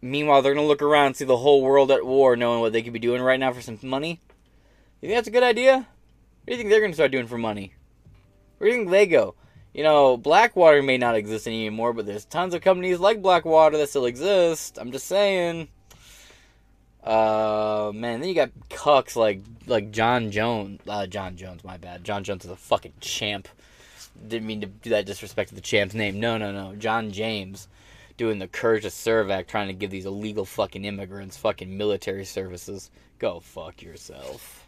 Meanwhile, 0.00 0.42
they're 0.42 0.54
gonna 0.54 0.66
look 0.66 0.82
around 0.82 1.06
and 1.06 1.16
see 1.16 1.24
the 1.24 1.36
whole 1.38 1.62
world 1.62 1.90
at 1.90 2.04
war, 2.06 2.36
knowing 2.36 2.60
what 2.60 2.72
they 2.72 2.82
could 2.82 2.92
be 2.92 2.98
doing 2.98 3.22
right 3.22 3.40
now 3.40 3.52
for 3.52 3.60
some 3.60 3.78
money. 3.82 4.20
You 5.00 5.08
think 5.08 5.18
that's 5.18 5.28
a 5.28 5.32
good 5.32 5.42
idea? 5.42 5.76
What 5.76 5.86
do 6.46 6.52
you 6.52 6.58
think 6.58 6.70
they're 6.70 6.86
to 6.86 6.94
start 6.94 7.10
doing 7.10 7.26
for 7.26 7.38
money? 7.38 7.74
Where 8.58 8.70
do 8.70 8.76
you 8.76 8.82
think 8.82 8.90
they 8.90 9.06
go? 9.06 9.34
You 9.74 9.82
know, 9.82 10.16
Blackwater 10.16 10.82
may 10.82 10.96
not 10.96 11.16
exist 11.16 11.46
anymore, 11.46 11.92
but 11.92 12.06
there's 12.06 12.24
tons 12.24 12.54
of 12.54 12.62
companies 12.62 12.98
like 12.98 13.20
Blackwater 13.20 13.76
that 13.76 13.90
still 13.90 14.06
exist. 14.06 14.78
I'm 14.80 14.90
just 14.90 15.06
saying. 15.06 15.68
Uh, 17.04 17.92
man, 17.94 18.20
then 18.20 18.28
you 18.28 18.34
got 18.34 18.50
cucks 18.70 19.16
like 19.16 19.40
like 19.66 19.90
John 19.90 20.30
Jones. 20.30 20.80
Uh, 20.88 21.06
John 21.06 21.36
Jones, 21.36 21.62
my 21.62 21.76
bad. 21.76 22.04
John 22.04 22.24
Jones 22.24 22.44
is 22.44 22.50
a 22.50 22.56
fucking 22.56 22.94
champ. 23.00 23.48
Didn't 24.26 24.46
mean 24.46 24.62
to 24.62 24.66
do 24.66 24.90
that 24.90 25.04
disrespect 25.04 25.50
to 25.50 25.54
the 25.54 25.60
champ's 25.60 25.94
name. 25.94 26.18
No, 26.18 26.38
no, 26.38 26.52
no. 26.52 26.74
John 26.76 27.12
James 27.12 27.68
doing 28.16 28.38
the 28.38 28.48
Courage 28.48 28.82
to 28.82 28.90
Serve 28.90 29.30
Act, 29.30 29.50
trying 29.50 29.68
to 29.68 29.74
give 29.74 29.90
these 29.90 30.06
illegal 30.06 30.44
fucking 30.44 30.84
immigrants 30.84 31.36
fucking 31.36 31.76
military 31.76 32.24
services. 32.24 32.90
Go 33.18 33.40
fuck 33.40 33.82
yourself. 33.82 34.66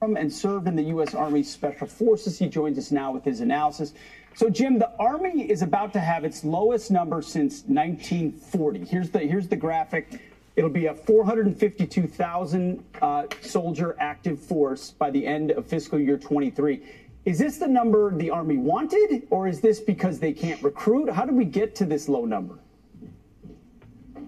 and 0.00 0.32
served 0.32 0.68
in 0.68 0.76
the 0.76 0.84
U.S. 0.84 1.14
Army 1.14 1.42
Special 1.42 1.86
Forces. 1.86 2.38
He 2.38 2.48
joins 2.48 2.78
us 2.78 2.92
now 2.92 3.10
with 3.10 3.24
his 3.24 3.40
analysis. 3.40 3.94
So, 4.34 4.48
Jim, 4.48 4.78
the 4.78 4.92
Army 4.98 5.50
is 5.50 5.62
about 5.62 5.92
to 5.94 6.00
have 6.00 6.24
its 6.24 6.44
lowest 6.44 6.92
number 6.92 7.20
since 7.22 7.64
1940. 7.66 8.84
Here's 8.84 9.10
the 9.10 9.18
here's 9.18 9.48
the 9.48 9.56
graphic. 9.56 10.20
It'll 10.54 10.70
be 10.70 10.86
a 10.86 10.94
452,000 10.94 12.84
uh, 13.00 13.24
soldier 13.40 13.96
active 14.00 14.40
force 14.40 14.90
by 14.90 15.10
the 15.10 15.24
end 15.24 15.52
of 15.52 15.66
fiscal 15.66 15.98
year 16.00 16.18
23. 16.18 16.82
Is 17.28 17.38
this 17.38 17.58
the 17.58 17.68
number 17.68 18.16
the 18.16 18.30
Army 18.30 18.56
wanted, 18.56 19.26
or 19.28 19.48
is 19.48 19.60
this 19.60 19.80
because 19.80 20.18
they 20.18 20.32
can't 20.32 20.62
recruit? 20.62 21.10
How 21.10 21.26
did 21.26 21.34
we 21.34 21.44
get 21.44 21.74
to 21.74 21.84
this 21.84 22.08
low 22.08 22.24
number? 22.24 22.58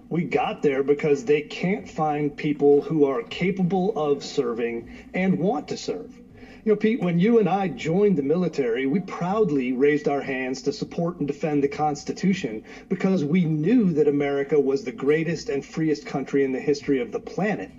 We 0.09 0.23
got 0.23 0.61
there 0.61 0.83
because 0.83 1.25
they 1.25 1.41
can't 1.41 1.89
find 1.89 2.37
people 2.37 2.79
who 2.79 3.05
are 3.05 3.23
capable 3.23 3.91
of 3.97 4.23
serving 4.23 5.09
and 5.15 5.39
want 5.39 5.67
to 5.69 5.77
serve. 5.77 6.20
You 6.63 6.73
know, 6.73 6.75
Pete, 6.75 7.01
when 7.01 7.17
you 7.17 7.39
and 7.39 7.49
I 7.49 7.69
joined 7.69 8.19
the 8.19 8.21
military, 8.21 8.85
we 8.85 8.99
proudly 8.99 9.71
raised 9.71 10.07
our 10.07 10.21
hands 10.21 10.61
to 10.61 10.71
support 10.71 11.17
and 11.17 11.25
defend 11.25 11.63
the 11.63 11.67
Constitution 11.67 12.61
because 12.87 13.23
we 13.23 13.45
knew 13.45 13.91
that 13.93 14.07
America 14.07 14.59
was 14.59 14.83
the 14.83 14.91
greatest 14.91 15.49
and 15.49 15.65
freest 15.65 16.05
country 16.05 16.43
in 16.43 16.51
the 16.51 16.59
history 16.59 16.99
of 16.99 17.11
the 17.11 17.19
planet. 17.19 17.71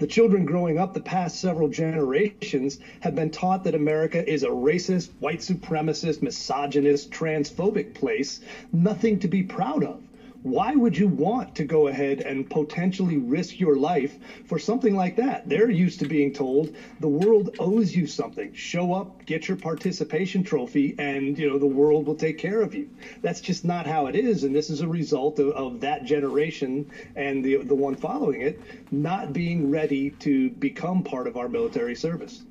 The 0.00 0.08
children 0.08 0.44
growing 0.44 0.78
up 0.78 0.94
the 0.94 0.98
past 1.00 1.40
several 1.40 1.68
generations 1.68 2.80
have 2.98 3.14
been 3.14 3.30
taught 3.30 3.62
that 3.62 3.74
America 3.76 4.28
is 4.28 4.42
a 4.42 4.48
racist, 4.48 5.10
white 5.20 5.38
supremacist, 5.38 6.20
misogynist, 6.20 7.12
transphobic 7.12 7.94
place, 7.94 8.40
nothing 8.72 9.20
to 9.20 9.28
be 9.28 9.44
proud 9.44 9.84
of 9.84 10.00
why 10.44 10.74
would 10.74 10.94
you 10.94 11.06
want 11.06 11.54
to 11.54 11.64
go 11.64 11.86
ahead 11.86 12.20
and 12.20 12.48
potentially 12.50 13.16
risk 13.16 13.58
your 13.58 13.76
life 13.76 14.18
for 14.44 14.58
something 14.58 14.94
like 14.94 15.16
that? 15.16 15.48
They're 15.48 15.70
used 15.70 16.00
to 16.00 16.04
being 16.06 16.34
told 16.34 16.76
the 17.00 17.08
world 17.08 17.56
owes 17.58 17.96
you 17.96 18.06
something. 18.06 18.52
Show 18.52 18.92
up, 18.92 19.24
get 19.24 19.48
your 19.48 19.56
participation 19.56 20.42
trophy, 20.42 20.94
and 20.98 21.38
you 21.38 21.48
know 21.48 21.56
the 21.56 21.64
world 21.64 22.06
will 22.06 22.14
take 22.14 22.36
care 22.36 22.60
of 22.60 22.74
you. 22.74 22.86
That's 23.22 23.40
just 23.40 23.64
not 23.64 23.86
how 23.86 24.04
it 24.04 24.14
is, 24.14 24.44
and 24.44 24.54
this 24.54 24.68
is 24.68 24.82
a 24.82 24.86
result 24.86 25.38
of, 25.38 25.48
of 25.52 25.80
that 25.80 26.04
generation 26.04 26.90
and 27.16 27.42
the 27.42 27.56
the 27.62 27.74
one 27.74 27.94
following 27.94 28.42
it 28.42 28.60
not 28.90 29.32
being 29.32 29.70
ready 29.70 30.10
to 30.10 30.50
become 30.50 31.02
part 31.02 31.26
of 31.26 31.38
our 31.38 31.48
military 31.48 31.94
service. 31.94 32.44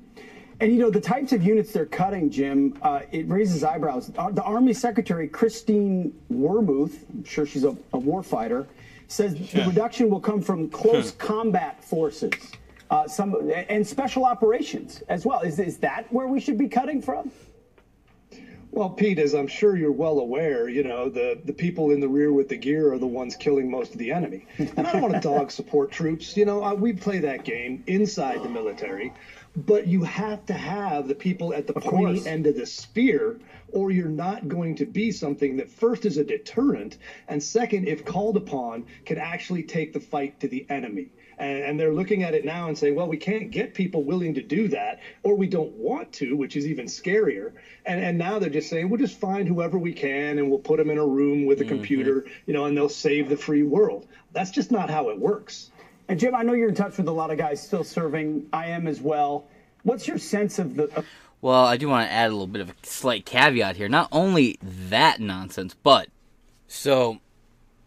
And 0.60 0.72
you 0.72 0.78
know 0.78 0.90
the 0.90 1.00
types 1.00 1.32
of 1.32 1.42
units 1.42 1.72
they're 1.72 1.86
cutting, 1.86 2.30
Jim. 2.30 2.78
Uh, 2.82 3.00
it 3.10 3.28
raises 3.28 3.64
eyebrows. 3.64 4.12
Uh, 4.16 4.30
the 4.30 4.42
Army 4.42 4.72
Secretary 4.72 5.28
Christine 5.28 6.14
Wormuth, 6.32 7.04
I'm 7.12 7.24
sure 7.24 7.44
she's 7.44 7.64
a, 7.64 7.70
a 7.70 7.98
warfighter, 7.98 8.66
says 9.08 9.34
the 9.50 9.64
reduction 9.66 10.10
will 10.10 10.20
come 10.20 10.40
from 10.40 10.68
close 10.70 11.10
combat 11.10 11.82
forces, 11.82 12.32
uh, 12.90 13.08
some 13.08 13.50
and 13.68 13.86
special 13.86 14.24
operations 14.24 15.02
as 15.08 15.26
well. 15.26 15.40
Is 15.40 15.58
is 15.58 15.78
that 15.78 16.12
where 16.12 16.28
we 16.28 16.40
should 16.40 16.58
be 16.58 16.68
cutting 16.68 17.02
from? 17.02 17.30
Well, 18.74 18.90
Pete, 18.90 19.20
as 19.20 19.34
I'm 19.34 19.46
sure 19.46 19.76
you're 19.76 19.92
well 19.92 20.18
aware, 20.18 20.68
you 20.68 20.82
know, 20.82 21.08
the, 21.08 21.40
the 21.44 21.52
people 21.52 21.92
in 21.92 22.00
the 22.00 22.08
rear 22.08 22.32
with 22.32 22.48
the 22.48 22.56
gear 22.56 22.92
are 22.92 22.98
the 22.98 23.06
ones 23.06 23.36
killing 23.36 23.70
most 23.70 23.92
of 23.92 23.98
the 23.98 24.10
enemy. 24.10 24.46
And 24.58 24.84
I 24.84 24.92
don't 24.92 25.00
want 25.00 25.14
to 25.14 25.20
dog 25.28 25.52
support 25.52 25.92
troops. 25.92 26.36
You 26.36 26.44
know, 26.44 26.64
uh, 26.64 26.74
we 26.74 26.92
play 26.92 27.20
that 27.20 27.44
game 27.44 27.84
inside 27.86 28.42
the 28.42 28.48
military, 28.48 29.12
but 29.56 29.86
you 29.86 30.02
have 30.02 30.44
to 30.46 30.54
have 30.54 31.06
the 31.06 31.14
people 31.14 31.54
at 31.54 31.66
the 31.66 31.74
Of 31.74 31.84
pointy 31.84 32.16
course. 32.16 32.26
end 32.26 32.46
of 32.46 32.56
the 32.56 32.66
spear, 32.66 33.38
or 33.72 33.90
you're 33.90 34.08
not 34.08 34.48
going 34.48 34.74
to 34.76 34.84
be 34.84 35.10
something 35.10 35.56
that 35.56 35.70
first 35.70 36.04
is 36.04 36.16
a 36.16 36.24
deterrent, 36.24 36.96
and 37.28 37.42
second, 37.42 37.86
if 37.86 38.04
called 38.04 38.36
upon, 38.36 38.84
can 39.04 39.18
actually 39.18 39.62
take 39.62 39.92
the 39.92 40.00
fight 40.00 40.40
to 40.40 40.48
the 40.48 40.66
enemy. 40.70 41.08
And, 41.38 41.62
and 41.64 41.80
they're 41.80 41.92
looking 41.92 42.22
at 42.22 42.34
it 42.34 42.44
now 42.44 42.68
and 42.68 42.78
saying, 42.78 42.94
well, 42.94 43.08
we 43.08 43.16
can't 43.16 43.50
get 43.50 43.74
people 43.74 44.04
willing 44.04 44.34
to 44.34 44.42
do 44.42 44.68
that, 44.68 45.00
or 45.22 45.34
we 45.36 45.46
don't 45.46 45.72
want 45.72 46.12
to, 46.14 46.36
which 46.36 46.56
is 46.56 46.66
even 46.66 46.86
scarier. 46.86 47.52
And, 47.86 48.00
and 48.00 48.18
now 48.18 48.38
they're 48.38 48.50
just 48.50 48.70
saying, 48.70 48.88
we'll 48.88 49.00
just 49.00 49.18
find 49.18 49.46
whoever 49.48 49.78
we 49.78 49.92
can 49.92 50.38
and 50.38 50.48
we'll 50.48 50.58
put 50.58 50.78
them 50.78 50.90
in 50.90 50.98
a 50.98 51.06
room 51.06 51.44
with 51.44 51.60
a 51.60 51.64
mm-hmm. 51.64 51.74
computer, 51.74 52.26
you 52.46 52.52
know, 52.52 52.64
and 52.66 52.76
they'll 52.76 52.88
save 52.88 53.28
the 53.28 53.36
free 53.36 53.62
world. 53.62 54.06
That's 54.32 54.50
just 54.50 54.70
not 54.70 54.90
how 54.90 55.10
it 55.10 55.18
works. 55.18 55.70
And 56.08 56.20
Jim, 56.20 56.34
I 56.34 56.42
know 56.42 56.52
you're 56.52 56.68
in 56.68 56.74
touch 56.74 56.98
with 56.98 57.08
a 57.08 57.12
lot 57.12 57.30
of 57.30 57.38
guys 57.38 57.62
still 57.62 57.84
serving. 57.84 58.46
I 58.52 58.66
am 58.66 58.86
as 58.86 59.00
well. 59.00 59.46
What's 59.82 60.06
your 60.06 60.18
sense 60.18 60.58
of 60.58 60.76
the? 60.76 61.04
Well, 61.40 61.64
I 61.64 61.76
do 61.76 61.88
want 61.88 62.08
to 62.08 62.12
add 62.12 62.28
a 62.28 62.32
little 62.32 62.46
bit 62.46 62.62
of 62.62 62.70
a 62.70 62.74
slight 62.82 63.26
caveat 63.26 63.76
here. 63.76 63.88
Not 63.88 64.08
only 64.12 64.58
that 64.62 65.20
nonsense, 65.20 65.74
but 65.82 66.08
so 66.68 67.18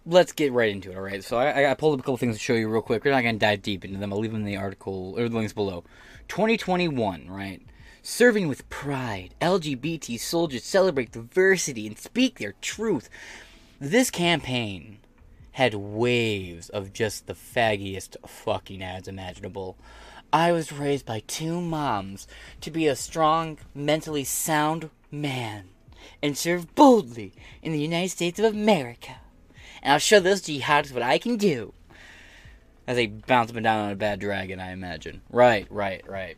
let's 0.05 0.31
get 0.31 0.51
right 0.51 0.69
into 0.69 0.91
it. 0.91 0.95
All 0.95 1.01
right. 1.01 1.23
So 1.23 1.37
I, 1.37 1.71
I 1.71 1.73
pulled 1.73 1.95
up 1.95 1.99
a 1.99 2.03
couple 2.03 2.17
things 2.17 2.35
to 2.35 2.41
show 2.41 2.53
you 2.53 2.69
real 2.69 2.81
quick. 2.81 3.03
We're 3.03 3.11
not 3.11 3.23
going 3.23 3.35
to 3.35 3.45
dive 3.45 3.61
deep 3.61 3.83
into 3.83 3.99
them. 3.99 4.13
I'll 4.13 4.19
leave 4.19 4.31
them 4.31 4.41
in 4.41 4.45
the 4.45 4.57
article 4.57 5.15
or 5.17 5.27
the 5.27 5.35
links 5.35 5.53
below. 5.53 5.83
2021, 6.27 7.29
right? 7.29 7.61
Serving 8.03 8.47
with 8.47 8.69
pride, 8.69 9.35
LGBT 9.41 10.19
soldiers 10.19 10.63
celebrate 10.63 11.11
diversity 11.11 11.87
and 11.87 11.97
speak 11.97 12.39
their 12.39 12.53
truth. 12.61 13.09
This 13.79 14.09
campaign 14.09 14.99
had 15.57 15.73
waves 15.73 16.69
of 16.69 16.93
just 16.93 17.25
the 17.25 17.33
faggiest 17.33 18.15
fucking 18.27 18.83
ads 18.83 19.07
imaginable. 19.07 19.75
I 20.31 20.51
was 20.51 20.71
raised 20.71 21.07
by 21.07 21.23
two 21.25 21.59
moms 21.59 22.27
to 22.61 22.69
be 22.69 22.85
a 22.85 22.95
strong, 22.95 23.57
mentally 23.73 24.23
sound 24.23 24.91
man 25.09 25.69
and 26.21 26.37
serve 26.37 26.75
boldly 26.75 27.33
in 27.63 27.71
the 27.71 27.79
United 27.79 28.09
States 28.09 28.37
of 28.37 28.45
America. 28.45 29.15
And 29.81 29.93
I'll 29.93 29.99
show 29.99 30.19
those 30.19 30.43
jihadists 30.43 30.93
what 30.93 31.01
I 31.01 31.17
can 31.17 31.37
do. 31.37 31.73
As 32.85 32.95
they 32.95 33.07
bounce 33.07 33.49
up 33.49 33.55
and 33.55 33.63
down 33.63 33.85
on 33.85 33.91
a 33.91 33.95
bad 33.95 34.19
dragon, 34.19 34.59
I 34.59 34.73
imagine. 34.73 35.21
Right, 35.27 35.65
right, 35.71 36.07
right. 36.07 36.37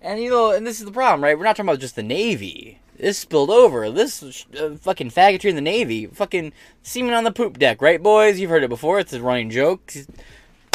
And 0.00 0.22
you 0.22 0.30
know, 0.30 0.52
and 0.52 0.64
this 0.64 0.78
is 0.78 0.86
the 0.86 0.92
problem, 0.92 1.24
right? 1.24 1.36
We're 1.36 1.42
not 1.42 1.56
talking 1.56 1.68
about 1.68 1.80
just 1.80 1.96
the 1.96 2.04
Navy. 2.04 2.78
This 3.02 3.18
spilled 3.18 3.50
over. 3.50 3.90
This 3.90 4.46
uh, 4.56 4.76
fucking 4.80 5.10
faggotry 5.10 5.46
in 5.46 5.56
the 5.56 5.60
Navy. 5.60 6.06
Fucking 6.06 6.52
semen 6.84 7.14
on 7.14 7.24
the 7.24 7.32
poop 7.32 7.58
deck, 7.58 7.82
right, 7.82 8.00
boys? 8.00 8.38
You've 8.38 8.48
heard 8.48 8.62
it 8.62 8.68
before. 8.68 9.00
It's 9.00 9.12
a 9.12 9.20
running 9.20 9.50
joke. 9.50 9.92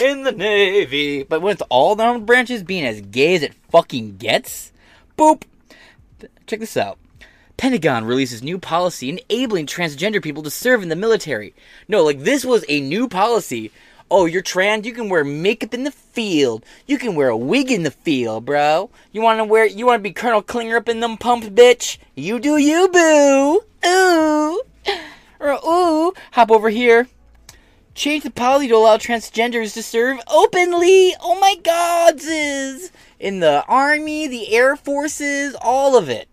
In 0.04 0.24
the 0.24 0.34
Navy. 0.34 1.24
But 1.24 1.42
when 1.42 1.54
it's 1.54 1.62
all 1.70 1.96
the 1.96 2.20
branches 2.20 2.64
being 2.64 2.84
as 2.84 3.00
gay 3.00 3.36
as 3.36 3.44
it 3.44 3.54
fucking 3.72 4.18
gets, 4.18 4.74
boop. 5.18 5.44
Check 6.48 6.60
this 6.60 6.76
out. 6.76 6.98
Pentagon 7.56 8.04
releases 8.04 8.44
new 8.44 8.60
policy 8.60 9.08
enabling 9.30 9.66
transgender 9.66 10.22
people 10.22 10.44
to 10.44 10.52
serve 10.52 10.84
in 10.84 10.90
the 10.90 10.98
military. 10.98 11.56
No, 11.88 12.04
like 12.04 12.20
this 12.20 12.44
was 12.44 12.66
a 12.68 12.82
new 12.82 13.08
policy. 13.08 13.72
Oh, 14.10 14.26
you're 14.26 14.42
trans, 14.42 14.86
you 14.86 14.94
can 14.94 15.10
wear 15.10 15.26
makeup 15.26 15.74
in 15.74 15.84
the 15.84 15.92
field. 15.92 16.64
You 16.86 16.98
can 16.98 17.14
wear 17.14 17.28
a 17.28 17.36
wig 17.36 17.70
in 17.70 17.84
the 17.84 17.92
field, 17.92 18.46
bro. 18.46 18.90
You 19.12 19.22
wanna 19.22 19.44
wear 19.44 19.66
you 19.66 19.86
wanna 19.86 20.00
be 20.00 20.14
Colonel 20.14 20.42
Klinger 20.42 20.78
up 20.78 20.88
in 20.88 21.02
them 21.02 21.18
pumps, 21.18 21.50
bitch? 21.50 21.98
You 22.16 22.40
do 22.40 22.58
you, 22.58 22.88
boo. 22.88 23.62
Ooh. 23.86 24.62
Or 25.40 25.60
ooh, 25.68 26.14
hop 26.32 26.52
over 26.52 26.70
here. 26.70 27.08
Change 27.96 28.24
the 28.24 28.32
policy 28.32 28.70
to 28.70 28.76
allow 28.76 28.96
transgenders 28.96 29.74
to 29.74 29.84
serve 29.84 30.20
openly. 30.28 31.14
Oh 31.20 31.38
my 31.40 31.56
god. 31.62 32.22
In 33.20 33.40
the 33.42 33.66
army, 33.68 34.28
the 34.28 34.56
air 34.56 34.78
forces, 34.78 35.54
all 35.62 35.98
of 35.98 36.08
it. 36.08 36.30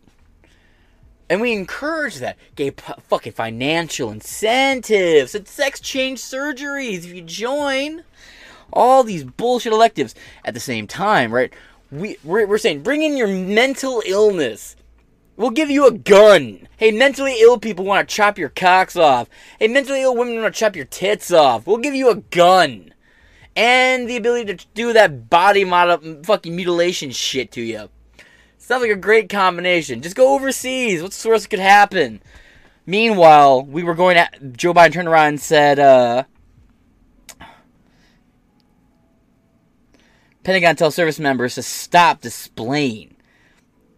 And 1.28 1.40
we 1.40 1.52
encourage 1.52 2.16
that. 2.16 2.36
Gave 2.54 2.74
fucking 3.08 3.32
financial 3.32 4.10
incentives 4.10 5.34
and 5.34 5.48
sex 5.48 5.80
change 5.80 6.20
surgeries 6.20 6.98
if 6.98 7.14
you 7.14 7.22
join. 7.22 8.04
All 8.72 9.04
these 9.04 9.24
bullshit 9.24 9.72
electives. 9.72 10.14
At 10.44 10.54
the 10.54 10.60
same 10.60 10.86
time, 10.86 11.32
right? 11.32 11.52
We, 11.90 12.18
we're, 12.24 12.46
we're 12.46 12.58
saying 12.58 12.82
bring 12.82 13.02
in 13.02 13.16
your 13.16 13.28
mental 13.28 14.02
illness. 14.06 14.76
We'll 15.36 15.50
give 15.50 15.70
you 15.70 15.86
a 15.86 15.92
gun. 15.92 16.68
Hey, 16.76 16.92
mentally 16.92 17.40
ill 17.40 17.58
people 17.58 17.84
want 17.84 18.08
to 18.08 18.14
chop 18.14 18.38
your 18.38 18.50
cocks 18.50 18.96
off. 18.96 19.28
Hey, 19.58 19.66
mentally 19.66 20.02
ill 20.02 20.16
women 20.16 20.40
want 20.40 20.54
to 20.54 20.58
chop 20.58 20.76
your 20.76 20.84
tits 20.84 21.32
off. 21.32 21.66
We'll 21.66 21.78
give 21.78 21.94
you 21.94 22.10
a 22.10 22.16
gun. 22.16 22.94
And 23.56 24.08
the 24.08 24.16
ability 24.16 24.54
to 24.56 24.66
do 24.74 24.92
that 24.92 25.30
body 25.30 25.64
model 25.64 26.22
fucking 26.24 26.54
mutilation 26.54 27.10
shit 27.10 27.50
to 27.52 27.62
you. 27.62 27.88
Sounds 28.64 28.80
like 28.80 28.90
a 28.90 28.96
great 28.96 29.28
combination. 29.28 30.00
Just 30.00 30.16
go 30.16 30.34
overseas. 30.34 31.02
What's 31.02 31.22
the 31.22 31.28
worst 31.28 31.50
could 31.50 31.58
happen? 31.58 32.22
Meanwhile, 32.86 33.62
we 33.62 33.82
were 33.82 33.94
going 33.94 34.16
at 34.16 34.54
Joe 34.54 34.72
Biden 34.72 34.94
turned 34.94 35.06
around 35.06 35.26
and 35.26 35.40
said, 35.40 35.78
uh 35.78 36.24
Pentagon 40.44 40.76
tells 40.76 40.94
service 40.94 41.20
members 41.20 41.56
to 41.56 41.62
stop 41.62 42.22
displaying 42.22 43.16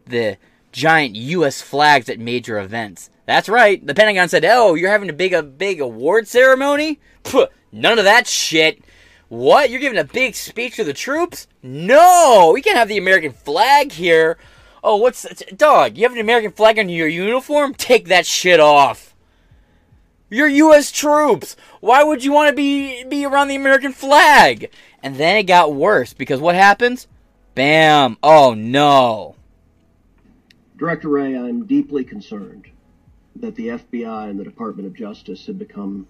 the 0.04 0.36
giant 0.72 1.14
U.S. 1.14 1.62
flags 1.62 2.08
at 2.08 2.18
major 2.18 2.58
events. 2.58 3.08
That's 3.24 3.48
right. 3.48 3.84
The 3.86 3.94
Pentagon 3.94 4.28
said, 4.28 4.44
"Oh, 4.44 4.74
you're 4.74 4.90
having 4.90 5.10
a 5.10 5.12
big 5.12 5.32
a 5.32 5.44
big 5.44 5.80
award 5.80 6.26
ceremony? 6.26 6.98
Pff, 7.22 7.46
none 7.70 8.00
of 8.00 8.04
that 8.04 8.26
shit. 8.26 8.82
What? 9.28 9.70
You're 9.70 9.80
giving 9.80 9.98
a 9.98 10.04
big 10.04 10.34
speech 10.34 10.74
to 10.76 10.84
the 10.84 10.92
troops? 10.92 11.46
No, 11.62 12.50
we 12.52 12.62
can't 12.62 12.78
have 12.78 12.88
the 12.88 12.98
American 12.98 13.30
flag 13.30 13.92
here. 13.92 14.38
Oh, 14.82 14.96
what's 14.96 15.26
dog? 15.56 15.96
You 15.96 16.04
have 16.04 16.12
an 16.12 16.20
American 16.20 16.52
flag 16.52 16.78
on 16.78 16.88
your 16.88 17.08
uniform? 17.08 17.74
Take 17.74 18.06
that 18.08 18.26
shit 18.26 18.60
off. 18.60 19.14
You're 20.28 20.48
U.S. 20.48 20.90
troops. 20.90 21.56
Why 21.80 22.02
would 22.02 22.24
you 22.24 22.32
want 22.32 22.50
to 22.50 22.56
be 22.56 23.04
be 23.04 23.24
around 23.24 23.48
the 23.48 23.56
American 23.56 23.92
flag? 23.92 24.70
And 25.02 25.16
then 25.16 25.36
it 25.36 25.44
got 25.44 25.74
worse 25.74 26.12
because 26.12 26.40
what 26.40 26.54
happens? 26.54 27.06
Bam! 27.54 28.18
Oh 28.22 28.52
no! 28.54 29.36
Director 30.76 31.08
Wray, 31.08 31.36
I'm 31.36 31.64
deeply 31.64 32.04
concerned 32.04 32.66
that 33.36 33.54
the 33.54 33.68
FBI 33.68 34.28
and 34.28 34.38
the 34.38 34.44
Department 34.44 34.86
of 34.86 34.94
Justice 34.94 35.46
have 35.46 35.58
become 35.58 36.06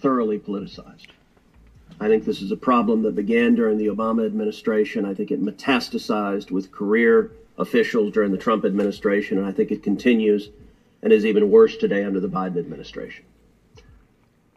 thoroughly 0.00 0.38
politicized. 0.38 1.08
I 1.98 2.08
think 2.08 2.24
this 2.24 2.40
is 2.40 2.52
a 2.52 2.56
problem 2.56 3.02
that 3.02 3.14
began 3.14 3.54
during 3.54 3.78
the 3.78 3.88
Obama 3.88 4.24
administration. 4.24 5.04
I 5.04 5.14
think 5.14 5.30
it 5.30 5.42
metastasized 5.42 6.50
with 6.50 6.72
career 6.72 7.32
officials 7.60 8.12
during 8.12 8.32
the 8.32 8.38
Trump 8.38 8.64
administration, 8.64 9.38
and 9.38 9.46
I 9.46 9.52
think 9.52 9.70
it 9.70 9.82
continues 9.82 10.48
and 11.02 11.12
is 11.12 11.24
even 11.24 11.50
worse 11.50 11.76
today 11.76 12.04
under 12.04 12.20
the 12.20 12.28
Biden 12.28 12.58
administration. 12.58 13.24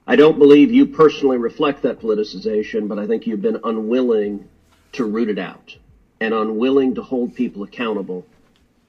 I 0.06 0.16
don't 0.16 0.38
believe 0.38 0.72
you 0.72 0.86
personally 0.86 1.38
reflect 1.38 1.84
that 1.84 2.00
politicization, 2.00 2.88
but 2.88 3.00
I 3.00 3.08
think 3.08 3.26
you've 3.26 3.42
been 3.42 3.60
unwilling 3.64 4.50
to 4.94 5.06
root 5.06 5.30
it 5.30 5.40
out 5.40 5.78
and 6.20 6.34
unwilling 6.34 6.96
to 6.96 7.02
hold 7.02 7.36
people 7.36 7.64
accountable 7.64 8.26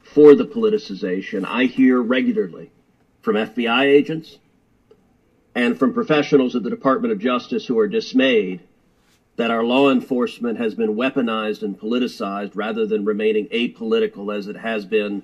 for 0.03 0.35
the 0.35 0.45
politicization. 0.45 1.45
I 1.47 1.65
hear 1.65 2.01
regularly 2.01 2.71
from 3.23 3.37
FBI 3.37 3.85
agents 3.85 4.39
and 5.55 5.79
from 5.79 5.95
professionals 5.95 6.57
at 6.57 6.63
the 6.63 6.71
Department 6.71 7.13
of 7.13 7.19
Justice 7.19 7.67
who 7.67 7.79
are 7.79 7.89
dismayed 7.89 8.61
that 9.37 9.51
our 9.51 9.65
law 9.65 9.91
enforcement 9.91 10.59
has 10.59 10.75
been 10.75 10.95
weaponized 10.95 11.63
and 11.63 11.79
politicized 11.79 12.53
rather 12.55 12.87
than 12.87 13.05
remaining 13.05 13.47
apolitical 13.49 14.37
as 14.37 14.47
it 14.47 14.57
has 14.57 14.85
been 14.85 15.23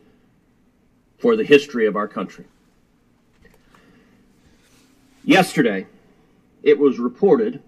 for 1.19 1.37
the 1.37 1.45
history 1.45 1.87
of 1.87 1.97
our 1.97 2.09
country. 2.09 2.47
Yesterday, 5.25 5.87
it 6.63 6.79
was 6.79 6.99
reported 6.99 7.63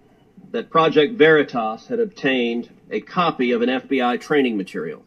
that 0.51 0.69
Project 0.69 1.15
Veritas 1.17 1.87
had 1.87 1.99
obtained 1.99 2.69
a 2.91 2.99
copy 2.99 3.51
of 3.51 3.61
an 3.61 3.69
FBI 3.69 4.19
training 4.19 4.57
material, 4.57 5.03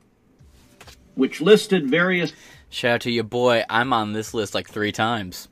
which 1.14 1.40
listed 1.40 1.88
various. 1.88 2.32
Shout 2.70 2.94
out 2.94 3.00
to 3.02 3.10
your 3.10 3.24
boy. 3.24 3.64
I'm 3.68 3.92
on 3.92 4.12
this 4.12 4.32
list 4.32 4.54
like 4.54 4.68
three 4.68 4.92
times. 4.92 5.48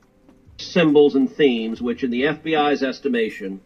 Symbols 0.57 1.15
and 1.15 1.31
themes, 1.31 1.81
which, 1.81 2.03
in 2.03 2.11
the 2.11 2.23
FBI's 2.23 2.81
estimation, 2.81 3.61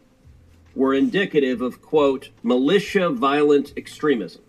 were 0.74 0.94
indicative 0.94 1.60
of, 1.60 1.82
quote, 1.82 2.30
militia 2.42 3.10
violent 3.10 3.72
extremism. 3.76 4.42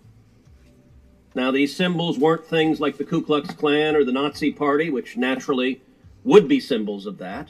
Now, 1.33 1.51
these 1.51 1.75
symbols 1.75 2.17
weren't 2.17 2.45
things 2.45 2.79
like 2.79 2.97
the 2.97 3.05
Ku 3.05 3.21
Klux 3.21 3.53
Klan 3.53 3.95
or 3.95 4.03
the 4.03 4.11
Nazi 4.11 4.51
Party, 4.51 4.89
which 4.89 5.17
naturally 5.17 5.81
would 6.23 6.47
be 6.47 6.59
symbols 6.59 7.05
of 7.05 7.17
that 7.19 7.49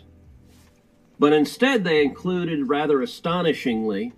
but 1.21 1.33
instead 1.33 1.83
they 1.83 2.01
included, 2.01 2.67
rather 2.67 2.99
astonishingly, 2.99 4.11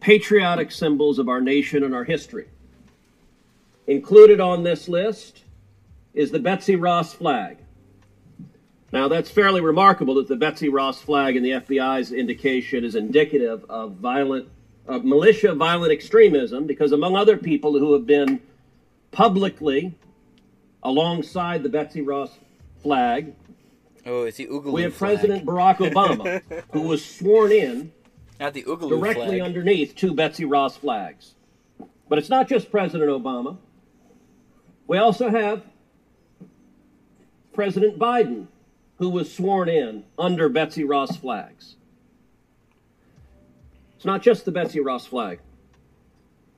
patriotic 0.00 0.72
symbols 0.72 1.18
of 1.18 1.28
our 1.28 1.42
nation 1.42 1.84
and 1.84 1.94
our 1.94 2.04
history. 2.04 2.46
Included 3.86 4.40
on 4.40 4.62
this 4.62 4.88
list 4.88 5.44
is 6.14 6.30
the 6.30 6.38
Betsy 6.38 6.74
Ross 6.74 7.12
flag. 7.12 7.58
Now, 8.92 9.08
that's 9.08 9.30
fairly 9.30 9.60
remarkable 9.60 10.14
that 10.14 10.28
the 10.28 10.36
Betsy 10.36 10.68
Ross 10.68 11.00
flag 11.00 11.36
and 11.36 11.44
the 11.44 11.50
FBI's 11.50 12.12
indication 12.12 12.84
is 12.84 12.94
indicative 12.94 13.64
of 13.68 13.96
violent, 13.96 14.48
of 14.86 15.04
militia 15.04 15.54
violent 15.54 15.92
extremism, 15.92 16.66
because 16.66 16.92
among 16.92 17.16
other 17.16 17.36
people 17.36 17.78
who 17.78 17.92
have 17.94 18.06
been 18.06 18.40
publicly 19.10 19.94
alongside 20.82 21.62
the 21.62 21.68
Betsy 21.68 22.00
Ross 22.00 22.38
flag 22.82 23.34
Oh, 24.06 24.22
it's 24.22 24.36
the 24.36 24.46
Oogaloo 24.46 24.72
We 24.72 24.82
have 24.82 24.94
flag. 24.94 25.16
President 25.16 25.44
Barack 25.44 25.78
Obama, 25.78 26.40
who 26.72 26.82
was 26.82 27.04
sworn 27.04 27.50
in 27.50 27.92
Not 28.38 28.54
the 28.54 28.62
Oogaloo 28.62 28.88
directly 28.90 29.26
flag. 29.26 29.40
underneath 29.40 29.96
two 29.96 30.14
Betsy 30.14 30.44
Ross 30.44 30.76
flags. 30.76 31.34
But 32.08 32.18
it's 32.18 32.30
not 32.30 32.48
just 32.48 32.70
President 32.70 33.10
Obama. 33.10 33.58
We 34.86 34.98
also 34.98 35.28
have 35.28 35.64
President 37.52 37.98
Biden, 37.98 38.46
who 38.98 39.08
was 39.08 39.32
sworn 39.32 39.68
in 39.68 40.04
under 40.18 40.48
Betsy 40.48 40.84
Ross 40.84 41.16
flags. 41.16 41.76
It's 43.96 44.04
not 44.04 44.22
just 44.22 44.44
the 44.44 44.52
Betsy 44.52 44.80
Ross 44.80 45.06
flag. 45.06 45.40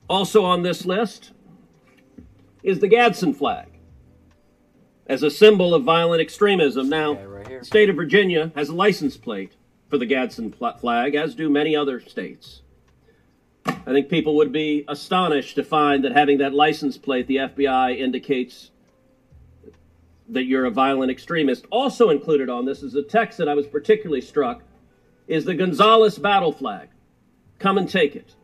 Also 0.09 0.43
on 0.43 0.63
this 0.63 0.85
list 0.85 1.31
is 2.63 2.79
the 2.79 2.87
Gadsden 2.87 3.33
flag 3.33 3.67
as 5.07 5.23
a 5.23 5.31
symbol 5.31 5.73
of 5.73 5.83
violent 5.83 6.21
extremism. 6.21 6.89
Now, 6.89 7.15
the 7.15 7.59
state 7.63 7.89
of 7.89 7.95
Virginia 7.95 8.51
has 8.55 8.69
a 8.69 8.75
license 8.75 9.17
plate 9.17 9.53
for 9.89 9.97
the 9.97 10.05
Gadsden 10.05 10.51
flag, 10.51 11.15
as 11.15 11.35
do 11.35 11.49
many 11.49 11.75
other 11.75 11.99
states. 11.99 12.61
I 13.65 13.91
think 13.91 14.09
people 14.09 14.35
would 14.35 14.51
be 14.51 14.85
astonished 14.87 15.55
to 15.55 15.63
find 15.63 16.03
that 16.03 16.11
having 16.11 16.37
that 16.39 16.53
license 16.53 16.97
plate, 16.97 17.27
the 17.27 17.37
FBI 17.37 17.97
indicates 17.97 18.71
that 20.29 20.45
you're 20.45 20.65
a 20.65 20.71
violent 20.71 21.11
extremist. 21.11 21.65
Also 21.71 22.09
included 22.09 22.49
on 22.49 22.65
this 22.65 22.83
is 22.83 22.95
a 22.95 23.03
text 23.03 23.37
that 23.37 23.49
I 23.49 23.55
was 23.55 23.67
particularly 23.67 24.21
struck 24.21 24.61
is 25.27 25.45
the 25.45 25.53
Gonzales 25.53 26.17
battle 26.17 26.51
flag. 26.51 26.89
Come 27.59 27.77
and 27.77 27.89
take 27.89 28.15
it. 28.15 28.35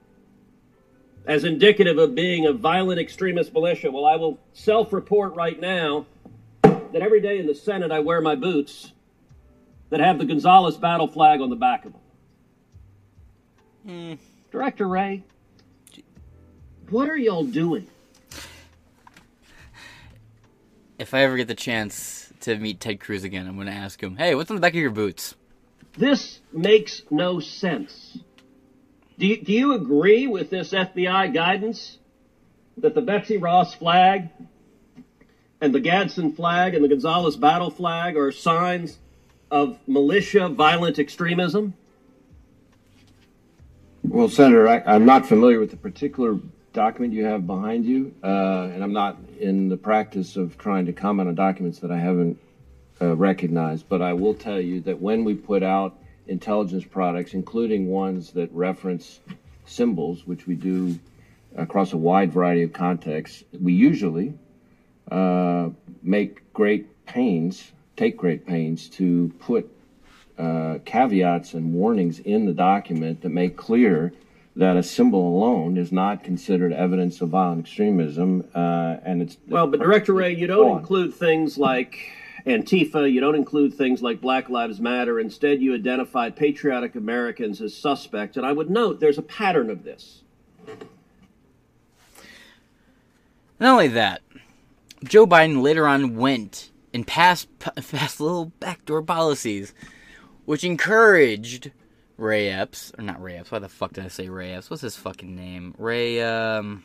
As 1.25 1.43
indicative 1.43 1.97
of 1.97 2.13
being 2.13 2.45
a 2.45 2.53
violent 2.53 2.99
extremist 2.99 3.53
militia. 3.53 3.89
Well, 3.91 4.05
I 4.05 4.15
will 4.15 4.39
self 4.53 4.93
report 4.93 5.35
right 5.35 5.59
now 5.59 6.05
that 6.61 7.01
every 7.01 7.21
day 7.21 7.39
in 7.39 7.47
the 7.47 7.55
Senate 7.55 7.91
I 7.91 7.99
wear 7.99 8.21
my 8.21 8.35
boots 8.35 8.91
that 9.89 9.99
have 9.99 10.19
the 10.19 10.25
Gonzales 10.25 10.77
battle 10.77 11.07
flag 11.07 11.41
on 11.41 11.49
the 11.49 11.55
back 11.55 11.85
of 11.85 11.93
them. 11.93 12.01
Hmm. 13.85 14.13
Director 14.51 14.87
Wray, 14.87 15.23
what 16.89 17.09
are 17.09 17.17
y'all 17.17 17.43
doing? 17.43 17.87
If 20.97 21.13
I 21.13 21.21
ever 21.23 21.35
get 21.37 21.47
the 21.47 21.55
chance 21.55 22.31
to 22.41 22.57
meet 22.57 22.79
Ted 22.79 22.99
Cruz 22.99 23.23
again, 23.23 23.47
I'm 23.47 23.55
going 23.55 23.67
to 23.67 23.73
ask 23.73 24.01
him, 24.01 24.15
"Hey, 24.15 24.35
what's 24.35 24.49
on 24.49 24.55
the 24.55 24.61
back 24.61 24.73
of 24.73 24.79
your 24.79 24.91
boots?" 24.91 25.35
This 25.97 26.39
makes 26.51 27.03
no 27.09 27.39
sense. 27.39 28.17
Do 29.17 29.27
you, 29.27 29.41
do 29.41 29.53
you 29.53 29.73
agree 29.73 30.27
with 30.27 30.49
this 30.49 30.71
FBI 30.71 31.33
guidance 31.33 31.99
that 32.77 32.95
the 32.95 33.01
Betsy 33.01 33.37
Ross 33.37 33.73
flag 33.73 34.29
and 35.61 35.73
the 35.73 35.79
Gadsden 35.79 36.33
flag 36.33 36.75
and 36.75 36.83
the 36.83 36.89
Gonzales 36.89 37.37
battle 37.37 37.69
flag 37.69 38.17
are 38.17 38.31
signs 38.31 38.99
of 39.49 39.79
militia 39.87 40.49
violent 40.49 40.99
extremism? 40.99 41.73
Well, 44.03 44.29
Senator, 44.29 44.67
I, 44.67 44.83
I'm 44.85 45.05
not 45.05 45.25
familiar 45.25 45.59
with 45.59 45.71
the 45.71 45.77
particular 45.77 46.37
document 46.75 47.13
you 47.13 47.23
have 47.23 47.47
behind 47.47 47.85
you, 47.85 48.13
uh, 48.21 48.69
and 48.71 48.83
I'm 48.83 48.93
not 48.93 49.17
in 49.39 49.69
the 49.69 49.77
practice 49.77 50.35
of 50.35 50.57
trying 50.57 50.85
to 50.85 50.91
comment 50.91 51.27
on 51.27 51.33
documents 51.33 51.79
that 51.79 51.89
I 51.89 51.97
haven't 51.97 52.37
uh, 53.01 53.15
recognized. 53.15 53.89
But 53.89 54.01
I 54.01 54.13
will 54.13 54.35
tell 54.35 54.59
you 54.59 54.81
that 54.81 55.01
when 55.01 55.23
we 55.23 55.33
put 55.33 55.63
out 55.63 55.97
intelligence 56.27 56.83
products, 56.83 57.33
including 57.33 57.87
ones 57.87 58.31
that 58.33 58.51
reference 58.51 59.21
symbols, 59.65 60.27
which 60.27 60.45
we 60.45 60.53
do 60.53 60.99
across 61.55 61.93
a 61.93 61.97
wide 61.97 62.31
variety 62.31 62.61
of 62.61 62.73
contexts, 62.73 63.43
we 63.59 63.73
usually 63.73 64.33
uh, 65.09 65.69
make 66.03 66.51
great 66.53 67.05
pains, 67.05 67.71
take 67.95 68.17
great 68.17 68.45
pains 68.45 68.89
to 68.89 69.31
put 69.39 69.71
uh, 70.37 70.79
caveats 70.83 71.53
and 71.53 71.73
warnings 71.73 72.19
in 72.19 72.45
the 72.45 72.53
document 72.53 73.21
that 73.21 73.29
make 73.29 73.55
clear 73.55 74.11
that 74.55 74.77
a 74.77 74.83
symbol 74.83 75.35
alone 75.37 75.77
is 75.77 75.91
not 75.91 76.23
considered 76.23 76.71
evidence 76.71 77.19
of 77.21 77.29
violent 77.29 77.65
extremism, 77.65 78.47
uh, 78.55 78.97
and 79.03 79.21
it's 79.21 79.37
Well, 79.47 79.67
but 79.67 79.79
Director 79.81 80.13
Wray, 80.13 80.33
you 80.33 80.47
don't 80.47 80.71
on. 80.71 80.79
include 80.79 81.13
things 81.13 81.57
like 81.57 81.97
Antifa, 82.45 83.11
you 83.11 83.19
don't 83.19 83.35
include 83.35 83.73
things 83.73 84.01
like 84.01 84.21
Black 84.21 84.49
Lives 84.49 84.79
Matter. 84.79 85.19
Instead, 85.19 85.61
you 85.61 85.73
identify 85.73 86.29
patriotic 86.29 86.95
Americans 86.95 87.59
as 87.61 87.75
suspects. 87.75 88.37
And 88.37 88.45
I 88.45 88.51
would 88.51 88.69
note 88.69 88.99
there's 88.99 89.17
a 89.17 89.23
pattern 89.23 89.69
of 89.69 89.83
this. 89.83 90.21
Not 93.59 93.71
only 93.71 93.87
that, 93.89 94.21
Joe 95.03 95.25
Biden 95.25 95.61
later 95.61 95.87
on 95.87 96.15
went 96.15 96.71
and 96.93 97.05
passed 97.05 97.47
passed 97.59 98.21
little 98.21 98.51
backdoor 98.59 99.01
policies, 99.01 99.73
which 100.45 100.63
encouraged 100.63 101.71
Ray 102.17 102.49
Epps 102.49 102.93
or 102.97 103.03
not 103.03 103.21
Ray 103.21 103.37
Epps. 103.37 103.51
Why 103.51 103.59
the 103.59 103.69
fuck 103.69 103.93
did 103.93 104.05
I 104.05 104.07
say 104.07 104.29
Ray 104.29 104.53
Epps? 104.53 104.69
What's 104.69 104.81
his 104.81 104.95
fucking 104.95 105.35
name? 105.35 105.75
Ray 105.77 106.21
um 106.21 106.83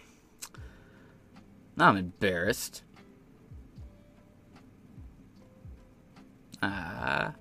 I'm 1.78 1.96
embarrassed. 1.96 2.82
Ah. 6.62 7.32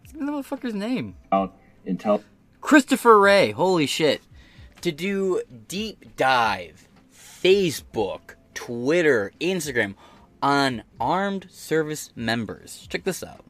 What's 0.00 0.12
the 0.12 0.18
motherfucker's 0.18 0.74
name? 0.74 1.16
Out 1.32 1.56
intel. 1.86 2.22
Christopher 2.60 3.18
Wray, 3.18 3.52
holy 3.52 3.86
shit. 3.86 4.20
To 4.82 4.92
do 4.92 5.42
deep 5.68 6.16
dive, 6.16 6.88
Facebook, 7.14 8.34
Twitter, 8.54 9.32
Instagram 9.40 9.94
on 10.42 10.82
armed 11.00 11.46
service 11.50 12.10
members. 12.14 12.86
Check 12.90 13.04
this 13.04 13.22
out. 13.22 13.44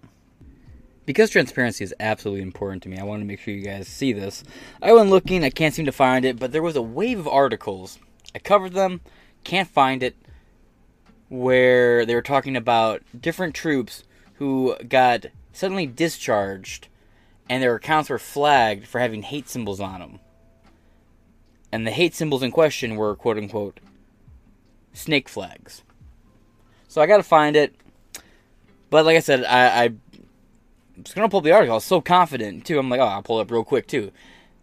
Because 1.07 1.31
transparency 1.31 1.83
is 1.83 1.95
absolutely 1.99 2.43
important 2.43 2.83
to 2.85 2.89
me, 2.89 2.99
I 2.99 3.05
want 3.05 3.21
to 3.21 3.27
make 3.27 3.41
sure 3.41 3.55
you 3.55 3.65
guys 3.65 3.89
see 3.89 4.13
this. 4.13 4.45
I 4.81 4.93
went 4.93 5.11
looking, 5.11 5.43
I 5.43 5.51
can't 5.51 5.75
seem 5.75 5.87
to 5.87 5.93
find 5.93 6.25
it, 6.25 6.39
but 6.39 6.53
there 6.53 6.63
was 6.63 6.77
a 6.77 6.83
wave 6.83 7.19
of 7.19 7.27
articles. 7.27 7.99
I 8.35 8.39
covered 8.39 8.75
them, 8.75 9.01
can't 9.43 9.69
find 9.69 10.03
it, 10.03 10.15
where 11.29 12.05
they 12.05 12.15
were 12.15 12.23
talking 12.23 12.57
about 12.57 13.03
different 13.19 13.55
troops 13.55 14.05
who 14.35 14.77
got 14.89 15.27
suddenly 15.53 15.87
discharged 15.87 16.89
and 17.49 17.61
their 17.61 17.75
accounts 17.75 18.09
were 18.09 18.19
flagged 18.19 18.87
for 18.87 19.01
having 19.01 19.23
hate 19.23 19.49
symbols 19.49 19.81
on 19.81 19.99
them. 19.99 20.21
And 21.73 21.85
the 21.85 21.91
hate 21.91 22.15
symbols 22.15 22.45
in 22.45 22.53
question 22.53 22.95
were 22.95 23.17
quote 23.17 23.37
unquote 23.37 23.81
snake 24.93 25.29
flags. 25.29 25.83
So 26.91 27.01
I 27.01 27.07
gotta 27.07 27.23
find 27.23 27.55
it. 27.55 27.73
But 28.91 29.07
like 29.07 29.17
I 29.17 29.21
said, 29.21 29.45
I, 29.45 29.85
I 29.85 29.93
was 30.97 31.15
gonna 31.15 31.29
pull 31.29 31.39
up 31.39 31.45
the 31.45 31.53
article. 31.53 31.75
I 31.75 31.77
was 31.77 31.85
so 31.85 32.01
confident 32.01 32.67
too. 32.67 32.81
I'm 32.81 32.91
like, 32.91 32.99
oh, 32.99 33.05
I'll 33.05 33.23
pull 33.23 33.39
it 33.39 33.43
up 33.43 33.51
real 33.53 33.63
quick 33.63 33.87
too. 33.87 34.11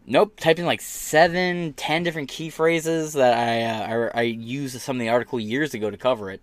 Nope, 0.05 0.37
typing 0.37 0.65
like 0.65 0.81
seven, 0.81 1.71
ten 1.73 2.03
different 2.03 2.27
key 2.27 2.49
phrases 2.49 3.13
that 3.13 3.37
I, 3.37 3.61
uh, 3.63 4.09
I 4.13 4.19
I 4.19 4.21
used 4.23 4.77
some 4.81 4.97
of 4.97 4.99
the 4.99 5.07
article 5.07 5.39
years 5.39 5.73
ago 5.73 5.89
to 5.89 5.95
cover 5.95 6.29
it. 6.29 6.41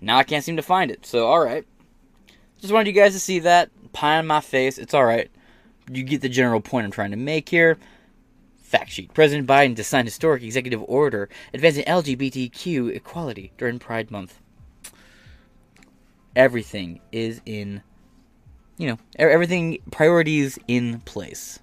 Now 0.00 0.18
I 0.18 0.24
can't 0.24 0.42
seem 0.42 0.56
to 0.56 0.62
find 0.62 0.90
it. 0.90 1.06
So 1.06 1.28
all 1.28 1.38
right, 1.38 1.64
just 2.58 2.72
wanted 2.72 2.88
you 2.88 3.00
guys 3.00 3.12
to 3.12 3.20
see 3.20 3.38
that 3.38 3.70
pie 3.92 4.18
on 4.18 4.26
my 4.26 4.40
face. 4.40 4.76
It's 4.76 4.92
all 4.92 5.04
right. 5.04 5.30
You 5.88 6.02
get 6.02 6.22
the 6.22 6.28
general 6.28 6.60
point 6.60 6.84
I'm 6.84 6.90
trying 6.90 7.12
to 7.12 7.16
make 7.16 7.48
here. 7.48 7.78
Fact 8.60 8.90
sheet: 8.90 9.14
President 9.14 9.46
Biden 9.46 9.76
to 9.76 9.84
sign 9.84 10.04
historic 10.04 10.42
executive 10.42 10.82
order 10.88 11.28
advancing 11.54 11.84
LGBTQ 11.84 12.92
equality 12.92 13.52
during 13.56 13.78
Pride 13.78 14.10
Month. 14.10 14.41
Everything 16.34 17.00
is 17.10 17.40
in, 17.44 17.82
you 18.78 18.88
know, 18.88 18.98
everything 19.18 19.78
priorities 19.90 20.58
in 20.66 21.00
place. 21.00 21.58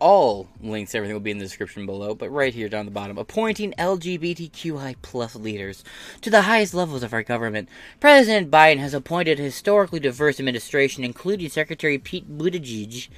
All 0.00 0.48
links 0.60 0.94
everything 0.94 1.14
will 1.14 1.20
be 1.20 1.32
in 1.32 1.38
the 1.38 1.44
description 1.44 1.84
below 1.84 2.14
but 2.14 2.30
right 2.30 2.54
here 2.54 2.68
down 2.68 2.84
the 2.84 2.92
bottom 2.92 3.18
appointing 3.18 3.74
lgbtqi 3.78 4.94
plus 5.02 5.34
leaders 5.34 5.82
to 6.20 6.30
the 6.30 6.42
highest 6.42 6.72
levels 6.72 7.02
of 7.02 7.12
our 7.12 7.24
government. 7.24 7.68
President 7.98 8.48
biden 8.48 8.78
has 8.78 8.94
appointed 8.94 9.40
a 9.40 9.42
historically 9.42 9.98
diverse 9.98 10.38
administration 10.38 11.02
including 11.02 11.48
secretary 11.48 11.98
pete 11.98 12.38
buttigieg 12.38 13.08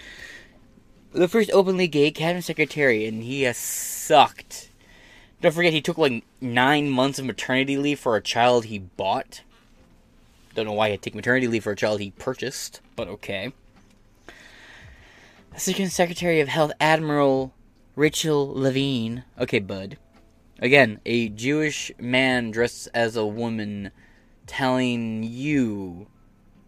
the 1.13 1.29
first 1.29 1.51
openly 1.53 1.89
gay 1.89 2.11
cabinet 2.11 2.45
secretary 2.45 3.05
and 3.07 3.23
he 3.23 3.43
has 3.43 3.59
sucked. 3.59 4.71
Don't 5.43 5.55
forget 5.55 5.73
he 5.73 5.83
took 5.83 5.99
like 5.99 6.25
nine 6.41 6.89
months 6.89 7.19
of 7.19 7.25
maternity 7.25 7.77
leave 7.77 7.99
for 7.99 8.17
a 8.17 8.23
child 8.23 8.67
he 8.67 8.79
bought 8.79 9.43
don't 10.55 10.67
know 10.67 10.73
why 10.73 10.91
he'd 10.91 11.03
take 11.03 11.15
maternity 11.15 11.49
leave 11.49 11.65
for 11.65 11.73
a 11.73 11.77
child 11.77 12.01
he 12.01 12.11
purchased 12.13 12.81
but 12.97 13.09
okay 13.09 13.53
Assistant 15.55 15.91
Secretary 15.91 16.41
of 16.41 16.49
Health 16.49 16.73
Admiral 16.81 17.53
Rachel 17.97 18.53
Levine. 18.55 19.25
Okay, 19.39 19.59
bud. 19.59 19.99
Again, 20.61 21.01
a 21.05 21.29
Jewish 21.29 21.91
man 21.99 22.51
dressed 22.51 22.89
as 22.95 23.17
a 23.17 23.27
woman 23.27 23.91
telling 24.47 25.23
you 25.23 26.07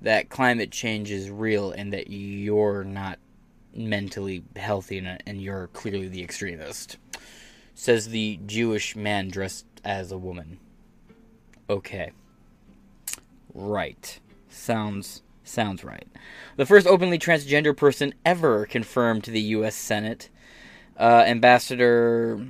that 0.01 0.31
climate 0.31 0.73
change 0.73 1.11
is 1.11 1.31
real 1.31 1.71
and 1.71 1.92
that 1.92 2.11
you're 2.11 2.85
not 2.85 3.18
mentally 3.75 4.42
healthy 4.57 4.99
and, 4.99 5.23
and 5.27 5.40
you're 5.40 5.68
clearly 5.68 6.09
the 6.09 6.23
extremist. 6.23 6.99
Says 7.75 8.09
the 8.09 8.40
Jewish 8.47 8.97
man 8.97 9.29
dressed 9.29 9.64
as 9.85 10.11
a 10.11 10.18
woman. 10.18 10.59
Okay. 11.71 12.12
Right. 13.54 14.18
Sounds 14.48 15.22
sounds 15.44 15.84
right. 15.84 16.06
The 16.56 16.66
first 16.66 16.86
openly 16.86 17.18
transgender 17.18 17.76
person 17.76 18.14
ever 18.24 18.66
confirmed 18.66 19.24
to 19.24 19.30
the 19.30 19.40
U.S. 19.40 19.74
Senate, 19.74 20.30
uh, 20.98 21.24
Ambassador 21.26 22.46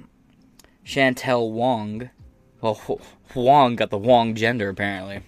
Chantale 0.84 1.50
Wong. 1.50 2.10
Well, 2.60 3.00
Wong 3.34 3.76
got 3.76 3.90
the 3.90 3.98
Wong 3.98 4.34
gender 4.34 4.68
apparently. 4.68 5.22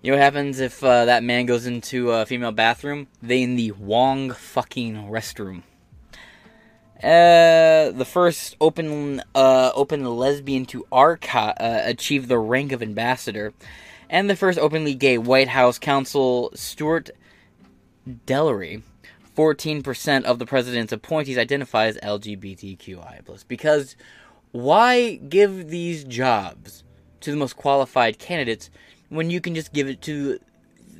You 0.00 0.12
know 0.12 0.18
what 0.18 0.22
happens 0.22 0.60
if 0.60 0.82
uh, 0.84 1.06
that 1.06 1.24
man 1.24 1.46
goes 1.46 1.66
into 1.66 2.12
a 2.12 2.24
female 2.24 2.52
bathroom? 2.52 3.08
They 3.20 3.42
in 3.42 3.56
the 3.56 3.72
Wong 3.72 4.30
fucking 4.30 4.94
restroom. 5.08 5.64
Uh, 7.02 7.92
the 7.92 8.06
first 8.06 8.56
open 8.60 9.22
uh, 9.34 9.70
open 9.74 10.04
lesbian 10.04 10.66
to 10.66 10.84
archi- 10.90 11.38
uh, 11.38 11.82
achieve 11.84 12.26
the 12.26 12.38
rank 12.38 12.72
of 12.72 12.82
ambassador, 12.82 13.52
and 14.10 14.28
the 14.28 14.34
first 14.34 14.58
openly 14.58 14.94
gay 14.94 15.16
White 15.16 15.48
House 15.48 15.78
counsel 15.78 16.50
Stuart 16.54 17.10
Delery. 18.26 18.82
14% 19.36 20.24
of 20.24 20.40
the 20.40 20.46
president's 20.46 20.92
appointees 20.92 21.38
identify 21.38 21.86
as 21.86 21.96
LGBTQI+. 21.98 23.46
because 23.46 23.94
why 24.50 25.14
give 25.14 25.68
these 25.68 26.02
jobs 26.02 26.82
to 27.20 27.30
the 27.30 27.36
most 27.36 27.56
qualified 27.56 28.18
candidates 28.18 28.68
when 29.10 29.30
you 29.30 29.40
can 29.40 29.54
just 29.54 29.72
give 29.72 29.86
it 29.86 30.02
to 30.02 30.40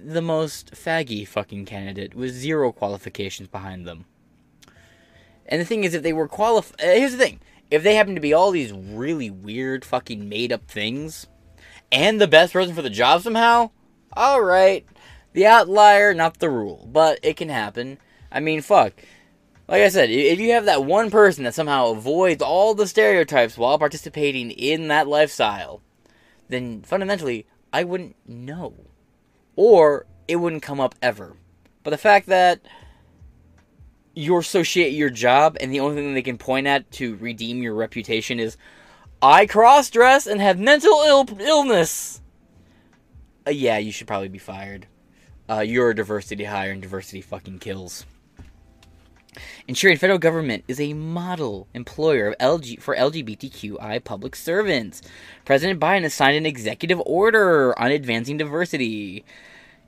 the 0.04 0.22
most 0.22 0.70
faggy 0.70 1.26
fucking 1.26 1.64
candidate 1.64 2.14
with 2.14 2.30
zero 2.30 2.70
qualifications 2.70 3.48
behind 3.48 3.84
them? 3.88 4.04
And 5.48 5.60
the 5.60 5.64
thing 5.64 5.84
is, 5.84 5.94
if 5.94 6.02
they 6.02 6.12
were 6.12 6.28
qualified, 6.28 6.80
uh, 6.80 6.92
here's 6.92 7.12
the 7.12 7.18
thing: 7.18 7.40
if 7.70 7.82
they 7.82 7.94
happen 7.94 8.14
to 8.14 8.20
be 8.20 8.32
all 8.32 8.50
these 8.50 8.72
really 8.72 9.30
weird, 9.30 9.84
fucking 9.84 10.28
made 10.28 10.52
up 10.52 10.68
things, 10.68 11.26
and 11.90 12.20
the 12.20 12.28
best 12.28 12.52
person 12.52 12.74
for 12.74 12.82
the 12.82 12.90
job 12.90 13.22
somehow, 13.22 13.70
all 14.12 14.42
right, 14.42 14.86
the 15.32 15.46
outlier, 15.46 16.14
not 16.14 16.38
the 16.38 16.50
rule, 16.50 16.88
but 16.92 17.18
it 17.22 17.36
can 17.36 17.48
happen. 17.48 17.98
I 18.30 18.40
mean, 18.40 18.60
fuck. 18.60 18.92
Like 19.66 19.82
I 19.82 19.88
said, 19.88 20.08
if 20.10 20.40
you 20.40 20.52
have 20.52 20.64
that 20.64 20.84
one 20.84 21.10
person 21.10 21.44
that 21.44 21.54
somehow 21.54 21.88
avoids 21.88 22.42
all 22.42 22.74
the 22.74 22.86
stereotypes 22.86 23.58
while 23.58 23.78
participating 23.78 24.50
in 24.50 24.88
that 24.88 25.08
lifestyle, 25.08 25.82
then 26.48 26.82
fundamentally, 26.82 27.46
I 27.70 27.84
wouldn't 27.84 28.16
know. 28.26 28.74
Or 29.56 30.06
it 30.26 30.36
wouldn't 30.36 30.62
come 30.62 30.80
up 30.80 30.94
ever. 31.02 31.36
But 31.82 31.90
the 31.90 31.98
fact 31.98 32.28
that 32.28 32.60
you 34.18 34.36
associate 34.36 34.92
your 34.92 35.10
job 35.10 35.56
and 35.60 35.72
the 35.72 35.80
only 35.80 35.94
thing 35.94 36.12
they 36.12 36.22
can 36.22 36.38
point 36.38 36.66
at 36.66 36.90
to 36.90 37.14
redeem 37.16 37.62
your 37.62 37.74
reputation 37.74 38.40
is 38.40 38.56
I 39.22 39.46
cross 39.46 39.90
dress 39.90 40.26
and 40.26 40.40
have 40.40 40.58
mental 40.58 41.02
Ill- 41.06 41.38
illness. 41.40 42.20
Uh, 43.46 43.50
yeah, 43.50 43.78
you 43.78 43.92
should 43.92 44.08
probably 44.08 44.28
be 44.28 44.38
fired. 44.38 44.86
Uh, 45.48 45.60
you're 45.60 45.90
a 45.90 45.94
diversity 45.94 46.44
hire 46.44 46.72
and 46.72 46.82
diversity 46.82 47.20
fucking 47.20 47.60
kills. 47.60 48.04
Ensuring 49.68 49.96
federal 49.96 50.18
government 50.18 50.64
is 50.66 50.80
a 50.80 50.94
model 50.94 51.68
employer 51.72 52.28
of 52.28 52.38
LG 52.38 52.82
for 52.82 52.96
LGBTQI 52.96 54.02
public 54.02 54.34
servants. 54.34 55.00
President 55.44 55.78
Biden 55.78 56.02
has 56.02 56.14
signed 56.14 56.36
an 56.36 56.46
executive 56.46 57.00
order 57.06 57.78
on 57.78 57.92
advancing 57.92 58.36
diversity, 58.36 59.24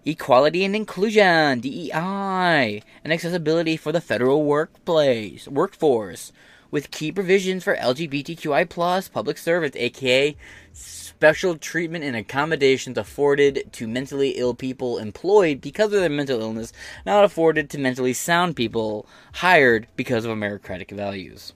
equality 0.04 0.64
and 0.64 0.74
inclusion 0.74 1.60
(DEI) 1.60 2.82
and 3.04 3.12
accessibility 3.12 3.76
for 3.76 3.92
the 3.92 4.00
federal 4.00 4.44
workplace 4.44 5.46
workforce, 5.46 6.32
with 6.70 6.90
key 6.90 7.12
provisions 7.12 7.64
for 7.64 7.76
LGBTQI 7.76 8.68
plus 8.68 9.08
public 9.08 9.36
servants, 9.36 9.76
aka 9.76 10.36
special 10.72 11.56
treatment 11.56 12.04
and 12.04 12.16
accommodations 12.16 12.96
afforded 12.96 13.68
to 13.72 13.86
mentally 13.86 14.30
ill 14.30 14.54
people 14.54 14.98
employed 14.98 15.60
because 15.60 15.92
of 15.92 16.00
their 16.00 16.08
mental 16.08 16.40
illness, 16.40 16.72
not 17.04 17.24
afforded 17.24 17.68
to 17.68 17.78
mentally 17.78 18.12
sound 18.12 18.56
people 18.56 19.06
hired 19.34 19.86
because 19.96 20.24
of 20.24 20.36
meritocratic 20.36 20.90
values. 20.90 21.52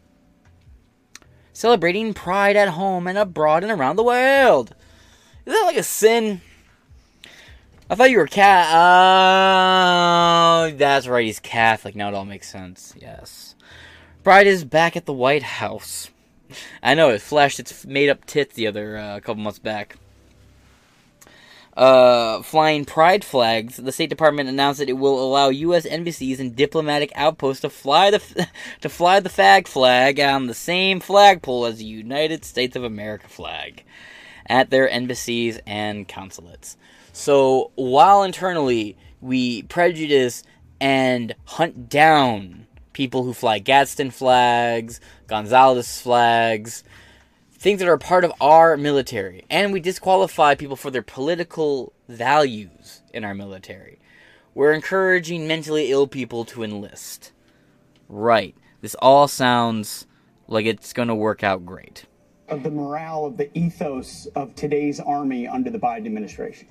Celebrating 1.53 2.13
pride 2.13 2.57
at 2.57 2.71
home 2.71 3.07
and 3.07 3.17
abroad 3.17 3.63
and 3.63 3.73
around 3.73 3.97
the 3.97 4.03
world. 4.03 4.75
Is 5.47 5.55
that 5.55 5.63
like 5.67 5.77
a 5.77 5.83
sin? 5.83 6.41
I 7.91 7.95
thought 7.95 8.11
you 8.11 8.19
were 8.19 8.27
cat. 8.27 8.69
Oh, 8.75 10.71
that's 10.77 11.07
right. 11.07 11.27
He's 11.27 11.39
Catholic. 11.41 11.95
Now 11.95 12.09
it 12.09 12.15
all 12.15 12.25
makes 12.25 12.49
sense. 12.51 12.95
Yes. 12.99 13.55
Pride 14.23 14.47
is 14.47 14.65
back 14.65 14.97
at 14.97 15.05
the 15.07 15.13
White 15.13 15.43
House. 15.43 16.11
I 16.83 16.95
know 16.95 17.11
it 17.11 17.21
flashed 17.21 17.61
its 17.61 17.85
made 17.85 18.09
up 18.09 18.25
tits 18.25 18.55
the 18.55 18.67
other 18.67 18.97
uh, 18.97 19.21
couple 19.21 19.43
months 19.43 19.59
back. 19.59 19.97
uh, 21.77 22.41
flying 22.43 22.85
pride 22.85 23.25
flags, 23.25 23.77
the 23.77 23.93
State 23.93 24.09
Department 24.11 24.49
announced 24.49 24.79
that 24.79 24.89
it 24.89 24.93
will 24.95 25.21
allow 25.23 25.49
U.S. 25.49 25.85
embassies 25.87 26.39
and 26.41 26.55
diplomatic 26.55 27.11
outposts 27.17 27.63
to 27.63 27.71
fly 27.71 28.11
the 28.11 28.49
to 28.81 28.89
fly 28.89 29.21
the 29.21 29.29
fag 29.29 29.67
flag 29.67 30.21
on 30.21 30.47
the 30.47 30.55
same 30.55 31.01
flagpole 31.01 31.67
as 31.67 31.79
the 31.79 31.85
United 31.85 32.45
States 32.45 32.77
of 32.77 32.85
America 32.85 33.29
flag 33.29 33.83
at 34.47 34.71
their 34.71 34.89
embassies 34.89 35.59
and 35.67 36.07
consulates. 36.09 36.77
So 37.15 37.71
while 37.77 38.25
internally 38.25 38.97
we 39.21 39.63
prejudice 39.63 40.43
and 40.81 41.33
hunt 41.45 41.89
down 41.89 42.67
people 42.93 43.23
who 43.23 43.33
fly 43.33 43.61
Gadsden 43.61 44.11
flags, 44.11 45.01
Gonzales 45.29 46.01
flags, 46.01 46.83
things 47.53 47.79
that 47.79 47.87
are 47.87 47.99
part 47.99 48.25
of 48.25 48.33
our 48.41 48.77
military, 48.77 49.45
and 49.49 49.73
we 49.73 49.79
disqualify 49.79 50.57
people 50.57 50.75
for 50.75 50.91
their 50.91 51.03
political 51.03 51.93
values 52.09 53.03
in 53.13 53.23
our 53.25 53.33
military. 53.33 54.01
We're 54.53 54.73
encouraging 54.73 55.47
mentally 55.47 55.93
ill 55.93 56.09
people 56.09 56.45
to 56.47 56.65
enlist. 56.65 57.31
Right. 58.09 58.57
This 58.81 58.97
all 58.97 59.29
sounds 59.29 60.09
like 60.49 60.67
it's 60.67 60.93
going 60.93 61.09
to 61.09 61.15
work 61.15 61.45
out 61.45 61.65
great. 61.65 62.07
Of 62.49 62.65
the 62.65 62.73
morale 62.73 63.25
of 63.25 63.37
the 63.37 63.57
ethos 63.57 64.27
of 64.35 64.57
today's 64.57 64.99
army 64.99 65.47
under 65.47 65.71
the 65.71 65.79
Biden 65.79 66.07
administration. 66.07 66.67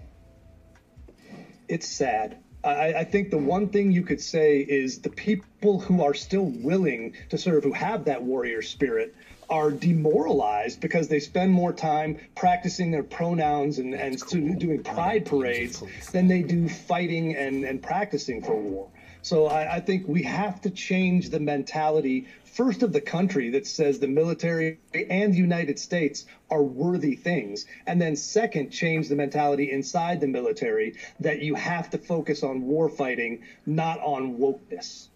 It's 1.68 1.88
sad. 1.88 2.38
I, 2.64 2.94
I 2.94 3.04
think 3.04 3.30
the 3.30 3.38
one 3.38 3.68
thing 3.70 3.92
you 3.92 4.04
could 4.04 4.22
say 4.22 4.60
is 4.60 5.00
the 5.00 5.10
people 5.10 5.80
who 5.80 6.02
are 6.02 6.14
still 6.14 6.46
willing 6.46 7.14
to 7.30 7.38
serve, 7.38 7.64
who 7.64 7.74
have 7.74 8.06
that 8.06 8.24
warrior 8.24 8.62
spirit, 8.62 9.14
are 9.50 9.70
demoralized 9.70 10.80
because 10.80 11.10
they 11.10 11.20
spend 11.20 11.52
more 11.52 11.74
time 11.74 12.18
practicing 12.36 12.92
their 12.92 13.04
pronouns 13.04 13.80
and, 13.80 13.94
and 13.94 14.20
cool. 14.22 14.56
doing 14.56 14.82
pride 14.82 15.26
parades 15.26 15.84
than 16.12 16.28
they 16.28 16.42
do 16.42 16.70
fighting 16.70 17.36
and, 17.36 17.66
and 17.66 17.82
practicing 17.82 18.42
for 18.42 18.56
war. 18.56 18.90
So 19.24 19.48
I, 19.48 19.78
I 19.78 19.80
think 19.80 20.06
we 20.06 20.22
have 20.24 20.62
to 20.62 20.70
change 20.70 21.30
the 21.30 21.40
mentality 21.40 22.28
first 22.44 22.84
of 22.84 22.92
the 22.92 23.00
country 23.00 23.50
that 23.52 23.66
says 23.66 23.98
the 23.98 24.08
military 24.08 24.80
and 24.94 25.34
the 25.34 25.38
United 25.38 25.80
States 25.80 26.26
are 26.52 26.62
worthy 26.62 27.16
things. 27.16 27.66
And 27.88 28.02
then 28.02 28.18
second, 28.18 28.70
change 28.70 29.08
the 29.08 29.16
mentality 29.16 29.72
inside 29.72 30.20
the 30.20 30.28
military 30.28 30.96
that 31.22 31.42
you 31.42 31.56
have 31.56 31.90
to 31.92 31.98
focus 31.98 32.44
on 32.44 32.64
war 32.64 32.90
fighting, 32.90 33.44
not 33.66 34.00
on 34.02 34.38
wokeness. 34.38 35.08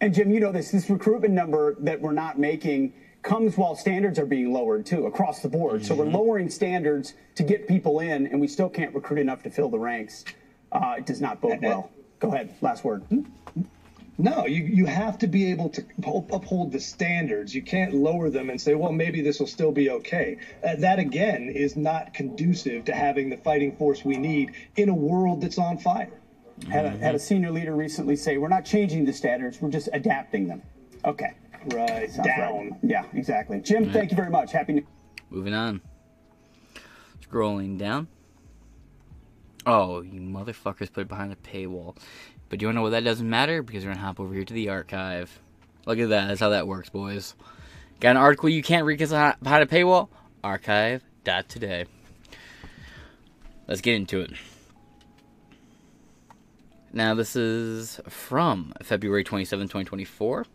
And 0.00 0.14
Jim, 0.14 0.30
you 0.30 0.40
know 0.40 0.52
this 0.52 0.70
this 0.70 0.90
recruitment 0.90 1.32
number 1.32 1.74
that 1.80 2.00
we're 2.00 2.12
not 2.12 2.38
making 2.38 2.92
comes 3.22 3.56
while 3.56 3.74
standards 3.74 4.18
are 4.18 4.26
being 4.26 4.52
lowered 4.52 4.84
too 4.84 5.06
across 5.06 5.40
the 5.40 5.48
board. 5.48 5.76
Mm-hmm. 5.76 5.86
So 5.86 5.94
we're 5.94 6.04
mm-hmm. 6.04 6.16
lowering 6.16 6.50
standards 6.50 7.14
to 7.36 7.42
get 7.42 7.66
people 7.66 8.00
in, 8.00 8.26
and 8.26 8.38
we 8.42 8.46
still 8.46 8.68
can't 8.68 8.94
recruit 8.94 9.20
enough 9.20 9.42
to 9.44 9.50
fill 9.50 9.70
the 9.70 9.78
ranks. 9.78 10.26
Uh, 10.70 10.96
it 10.98 11.06
does 11.06 11.22
not 11.22 11.40
bode 11.40 11.62
well. 11.62 11.90
Go 12.24 12.34
ahead. 12.34 12.54
Last 12.60 12.84
word. 12.84 13.02
Hmm? 13.04 13.20
Hmm? 13.54 13.62
No, 14.16 14.46
you, 14.46 14.62
you 14.64 14.86
have 14.86 15.18
to 15.18 15.26
be 15.26 15.50
able 15.50 15.68
to 15.70 15.84
uphold 16.06 16.70
the 16.70 16.78
standards. 16.78 17.54
You 17.54 17.62
can't 17.62 17.94
lower 17.94 18.30
them 18.30 18.48
and 18.48 18.60
say, 18.60 18.74
well, 18.74 18.92
maybe 18.92 19.20
this 19.22 19.40
will 19.40 19.48
still 19.48 19.72
be 19.72 19.90
okay. 19.90 20.38
Uh, 20.62 20.76
that, 20.76 21.00
again, 21.00 21.48
is 21.48 21.76
not 21.76 22.14
conducive 22.14 22.84
to 22.84 22.94
having 22.94 23.28
the 23.28 23.36
fighting 23.36 23.74
force 23.76 24.04
we 24.04 24.16
need 24.16 24.52
in 24.76 24.88
a 24.88 24.94
world 24.94 25.40
that's 25.40 25.58
on 25.58 25.78
fire. 25.78 26.20
Had 26.70 26.86
a, 26.86 26.90
mm-hmm. 26.90 27.02
had 27.02 27.14
a 27.16 27.18
senior 27.18 27.50
leader 27.50 27.74
recently 27.74 28.14
say, 28.14 28.38
we're 28.38 28.48
not 28.48 28.64
changing 28.64 29.04
the 29.04 29.12
standards, 29.12 29.60
we're 29.60 29.70
just 29.70 29.88
adapting 29.92 30.46
them. 30.46 30.62
Okay. 31.04 31.32
Right. 31.66 32.10
Sounds 32.10 32.28
Down. 32.28 32.70
Right. 32.70 32.80
Yeah, 32.84 33.04
exactly. 33.14 33.60
Jim, 33.60 33.90
thank 33.92 34.12
you 34.12 34.16
very 34.16 34.30
much. 34.30 34.52
Happy 34.52 34.74
New 34.74 34.86
Moving 35.30 35.54
on. 35.54 35.80
Scrolling 37.28 37.76
down. 37.78 38.06
Oh, 39.66 40.02
you 40.02 40.20
motherfuckers 40.20 40.92
put 40.92 41.02
it 41.02 41.08
behind 41.08 41.30
the 41.32 41.36
paywall. 41.36 41.96
But 42.48 42.60
you 42.60 42.68
want 42.68 42.74
to 42.74 42.78
know 42.78 42.82
what 42.82 42.90
that 42.90 43.04
doesn't 43.04 43.28
matter? 43.28 43.62
Because 43.62 43.84
we're 43.84 43.94
to 43.94 44.00
hop 44.00 44.20
over 44.20 44.34
here 44.34 44.44
to 44.44 44.54
the 44.54 44.68
archive. 44.68 45.40
Look 45.86 45.98
at 45.98 46.10
that. 46.10 46.28
That's 46.28 46.40
how 46.40 46.50
that 46.50 46.66
works, 46.66 46.90
boys. 46.90 47.34
Got 48.00 48.12
an 48.12 48.16
article 48.18 48.48
you 48.48 48.62
can't 48.62 48.84
read 48.84 48.98
because 48.98 49.10
behind 49.10 49.62
a 49.62 49.66
paywall? 49.66 50.08
Archive.today. 50.42 51.86
Let's 53.66 53.80
get 53.80 53.94
into 53.94 54.20
it. 54.20 54.32
Now, 56.92 57.14
this 57.14 57.34
is 57.34 58.00
from 58.08 58.72
February 58.82 59.24
27, 59.24 59.66
2024 59.66 60.46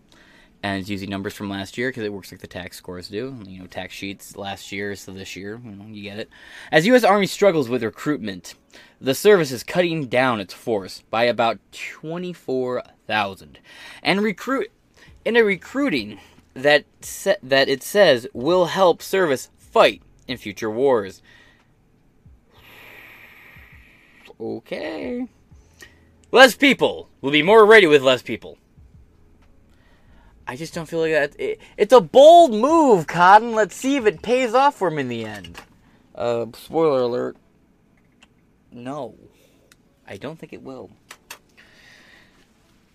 and 0.62 0.80
it's 0.80 0.90
using 0.90 1.10
numbers 1.10 1.34
from 1.34 1.50
last 1.50 1.78
year 1.78 1.90
because 1.90 2.04
it 2.04 2.12
works 2.14 2.32
like 2.32 2.42
the 2.42 2.48
tax 2.48 2.78
scores 2.78 3.08
do. 3.08 3.38
You 3.46 3.60
know, 3.60 3.68
tax 3.68 3.94
sheets 3.94 4.36
last 4.36 4.72
year, 4.72 4.96
so 4.96 5.12
this 5.12 5.36
year, 5.36 5.60
you, 5.64 5.72
know, 5.72 5.86
you 5.88 6.04
get 6.04 6.20
it. 6.20 6.30
As 6.72 6.86
U.S. 6.88 7.04
Army 7.04 7.28
struggles 7.28 7.70
with 7.70 7.84
recruitment, 7.84 8.56
the 9.00 9.16
service 9.16 9.52
is 9.52 9.64
cutting 9.64 10.08
down 10.08 10.40
its 10.40 10.54
force 10.54 11.04
by 11.10 11.24
about 11.24 11.60
24,000, 11.72 13.60
and 14.04 14.22
recruit 14.22 14.72
in 15.24 15.38
a 15.38 15.44
recruiting 15.44 16.20
that 16.54 16.86
se- 17.02 17.38
that 17.44 17.70
it 17.70 17.84
says 17.84 18.28
will 18.34 18.66
help 18.66 19.02
service 19.02 19.50
fight 19.58 20.02
in 20.28 20.38
future 20.38 20.70
wars. 20.70 21.22
Okay. 24.40 25.28
Less 26.32 26.56
people 26.56 27.10
will 27.22 27.32
be 27.32 27.44
more 27.44 27.66
ready 27.66 27.88
with 27.88 28.02
less 28.02 28.22
people. 28.22 28.58
I 30.50 30.56
just 30.56 30.74
don't 30.74 30.88
feel 30.88 31.02
like 31.02 31.12
that. 31.12 31.40
It, 31.40 31.60
it's 31.78 31.94
a 31.94 32.02
bold 32.02 32.56
move, 32.56 33.06
Cotton. 33.06 33.54
Let's 33.54 33.76
see 33.76 33.98
if 33.98 34.08
it 34.08 34.24
pays 34.24 34.56
off 34.56 34.74
for 34.74 34.88
him 34.88 34.98
in 34.98 35.08
the 35.08 35.24
end. 35.24 35.62
Uh, 36.16 36.48
spoiler 36.56 37.02
alert. 37.02 37.38
No. 38.72 39.14
I 40.08 40.18
don't 40.18 40.40
think 40.40 40.52
it 40.52 40.64
will. 40.64 40.90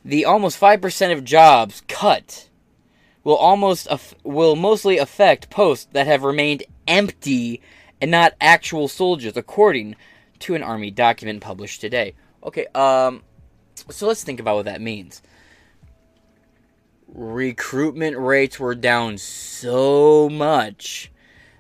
The 0.05 0.25
almost 0.25 0.61
5% 0.61 1.13
of 1.13 1.23
jobs 1.23 1.85
cut 1.87 2.49
will 3.23 3.37
almost 3.37 3.87
af- 3.89 4.17
will 4.25 4.57
mostly 4.57 4.99
affect 4.99 5.49
posts 5.49 5.87
that 5.93 6.09
have 6.09 6.25
remained 6.25 6.65
empty 6.89 7.63
and 8.01 8.11
not 8.11 8.35
actual 8.41 8.89
soldiers 8.89 9.37
according 9.37 9.95
to 10.41 10.57
an 10.57 10.65
army 10.65 10.91
document 10.91 11.41
published 11.41 11.81
today. 11.81 12.15
Okay, 12.43 12.67
um 12.75 13.23
so 13.91 14.09
let's 14.09 14.25
think 14.25 14.41
about 14.41 14.57
what 14.57 14.65
that 14.65 14.81
means 14.81 15.23
recruitment 17.15 18.19
rates 18.19 18.59
were 18.59 18.75
down 18.75 19.17
so 19.17 20.29
much 20.29 21.13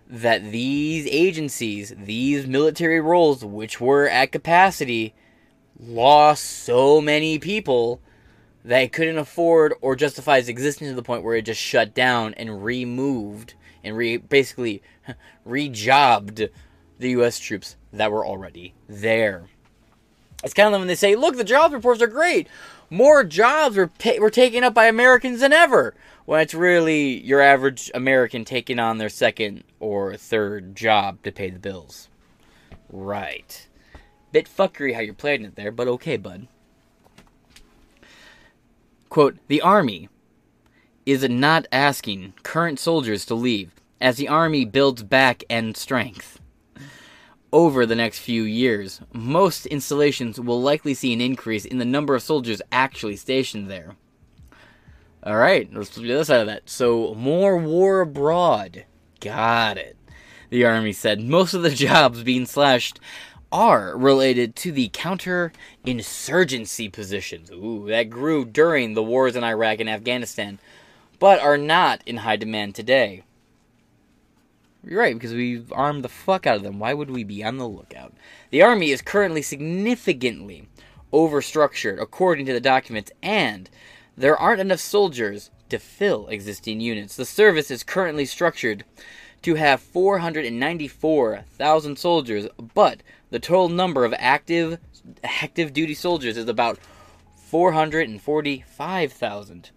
that 0.06 0.50
these 0.50 1.06
agencies, 1.06 1.94
these 1.96 2.46
military 2.46 3.00
roles, 3.00 3.44
which 3.44 3.80
were 3.80 4.08
at 4.08 4.32
capacity, 4.32 5.14
lost 5.78 6.44
so 6.44 7.00
many 7.00 7.38
people 7.38 8.00
that 8.64 8.80
it 8.80 8.92
couldn't 8.92 9.18
afford 9.18 9.74
or 9.80 9.94
justify 9.94 10.38
its 10.38 10.48
existence 10.48 10.90
to 10.90 10.94
the 10.94 11.02
point 11.02 11.22
where 11.22 11.36
it 11.36 11.42
just 11.42 11.60
shut 11.60 11.94
down 11.94 12.34
and 12.34 12.64
removed 12.64 13.54
and 13.82 13.96
re- 13.96 14.16
basically 14.16 14.82
rejobbed 15.44 16.48
the 16.98 17.10
U.S. 17.10 17.38
troops 17.38 17.76
that 17.92 18.10
were 18.10 18.26
already 18.26 18.74
there. 18.88 19.44
It's 20.42 20.54
kind 20.54 20.66
of 20.66 20.72
like 20.72 20.80
when 20.80 20.88
they 20.88 20.94
say, 20.94 21.16
look, 21.16 21.36
the 21.36 21.44
jobs 21.44 21.74
reports 21.74 22.02
are 22.02 22.06
great 22.06 22.48
more 22.94 23.24
jobs 23.24 23.76
were, 23.76 23.90
ta- 23.98 24.20
were 24.20 24.30
taken 24.30 24.62
up 24.62 24.72
by 24.72 24.86
Americans 24.86 25.40
than 25.40 25.52
ever. 25.52 25.94
When 26.26 26.40
it's 26.40 26.54
really 26.54 27.20
your 27.22 27.40
average 27.40 27.90
American 27.92 28.44
taking 28.44 28.78
on 28.78 28.98
their 28.98 29.08
second 29.08 29.64
or 29.80 30.16
third 30.16 30.74
job 30.74 31.22
to 31.24 31.32
pay 31.32 31.50
the 31.50 31.58
bills. 31.58 32.08
Right. 32.88 33.68
Bit 34.32 34.48
fuckery 34.48 34.94
how 34.94 35.00
you're 35.00 35.12
playing 35.12 35.44
it 35.44 35.56
there, 35.56 35.72
but 35.72 35.88
okay, 35.88 36.16
bud. 36.16 36.46
Quote, 39.10 39.36
the 39.48 39.60
Army 39.60 40.08
is 41.04 41.28
not 41.28 41.66
asking 41.70 42.32
current 42.42 42.78
soldiers 42.78 43.26
to 43.26 43.34
leave 43.34 43.72
as 44.00 44.16
the 44.16 44.28
Army 44.28 44.64
builds 44.64 45.02
back 45.02 45.44
end 45.50 45.76
strength 45.76 46.40
over 47.54 47.86
the 47.86 47.94
next 47.94 48.18
few 48.18 48.42
years, 48.42 49.00
most 49.12 49.64
installations 49.66 50.40
will 50.40 50.60
likely 50.60 50.92
see 50.92 51.12
an 51.12 51.20
increase 51.20 51.64
in 51.64 51.78
the 51.78 51.84
number 51.84 52.16
of 52.16 52.22
soldiers 52.22 52.60
actually 52.72 53.14
stationed 53.14 53.70
there. 53.70 53.94
Alright, 55.24 55.72
let's 55.72 55.90
do 55.90 56.02
the 56.02 56.14
other 56.14 56.24
side 56.24 56.40
of 56.40 56.48
that. 56.48 56.68
So, 56.68 57.14
more 57.14 57.56
war 57.56 58.00
abroad. 58.00 58.86
Got 59.20 59.78
it. 59.78 59.96
The 60.50 60.64
Army 60.64 60.92
said 60.92 61.20
most 61.20 61.54
of 61.54 61.62
the 61.62 61.70
jobs 61.74 62.24
being 62.24 62.44
slashed 62.44 62.98
are 63.52 63.96
related 63.96 64.56
to 64.56 64.72
the 64.72 64.88
counter-insurgency 64.92 66.88
positions. 66.88 67.52
Ooh, 67.52 67.86
that 67.86 68.10
grew 68.10 68.44
during 68.44 68.94
the 68.94 69.02
wars 69.02 69.36
in 69.36 69.44
Iraq 69.44 69.78
and 69.78 69.88
Afghanistan, 69.88 70.58
but 71.20 71.38
are 71.40 71.56
not 71.56 72.02
in 72.04 72.16
high 72.16 72.34
demand 72.34 72.74
today. 72.74 73.22
You're 74.86 75.00
right, 75.00 75.14
because 75.14 75.32
we've 75.32 75.72
armed 75.72 76.04
the 76.04 76.08
fuck 76.08 76.46
out 76.46 76.56
of 76.56 76.62
them. 76.62 76.78
Why 76.78 76.92
would 76.92 77.10
we 77.10 77.24
be 77.24 77.42
on 77.42 77.56
the 77.56 77.66
lookout? 77.66 78.12
The 78.50 78.60
Army 78.62 78.90
is 78.90 79.00
currently 79.00 79.40
significantly 79.40 80.68
overstructured, 81.12 82.00
according 82.00 82.44
to 82.46 82.52
the 82.52 82.60
documents, 82.60 83.10
and 83.22 83.70
there 84.16 84.36
aren't 84.36 84.60
enough 84.60 84.80
soldiers 84.80 85.50
to 85.70 85.78
fill 85.78 86.28
existing 86.28 86.80
units. 86.80 87.16
The 87.16 87.24
service 87.24 87.70
is 87.70 87.82
currently 87.82 88.26
structured 88.26 88.84
to 89.42 89.54
have 89.54 89.80
494,000 89.80 91.98
soldiers, 91.98 92.46
but 92.74 93.02
The 93.30 93.38
total 93.40 93.68
number 93.68 94.04
of 94.04 94.14
active 94.16 94.78
active 95.24 95.72
duty 95.72 95.94
soldiers 95.94 96.36
is 96.36 96.48
about 96.48 96.78
445,000. 97.36 99.70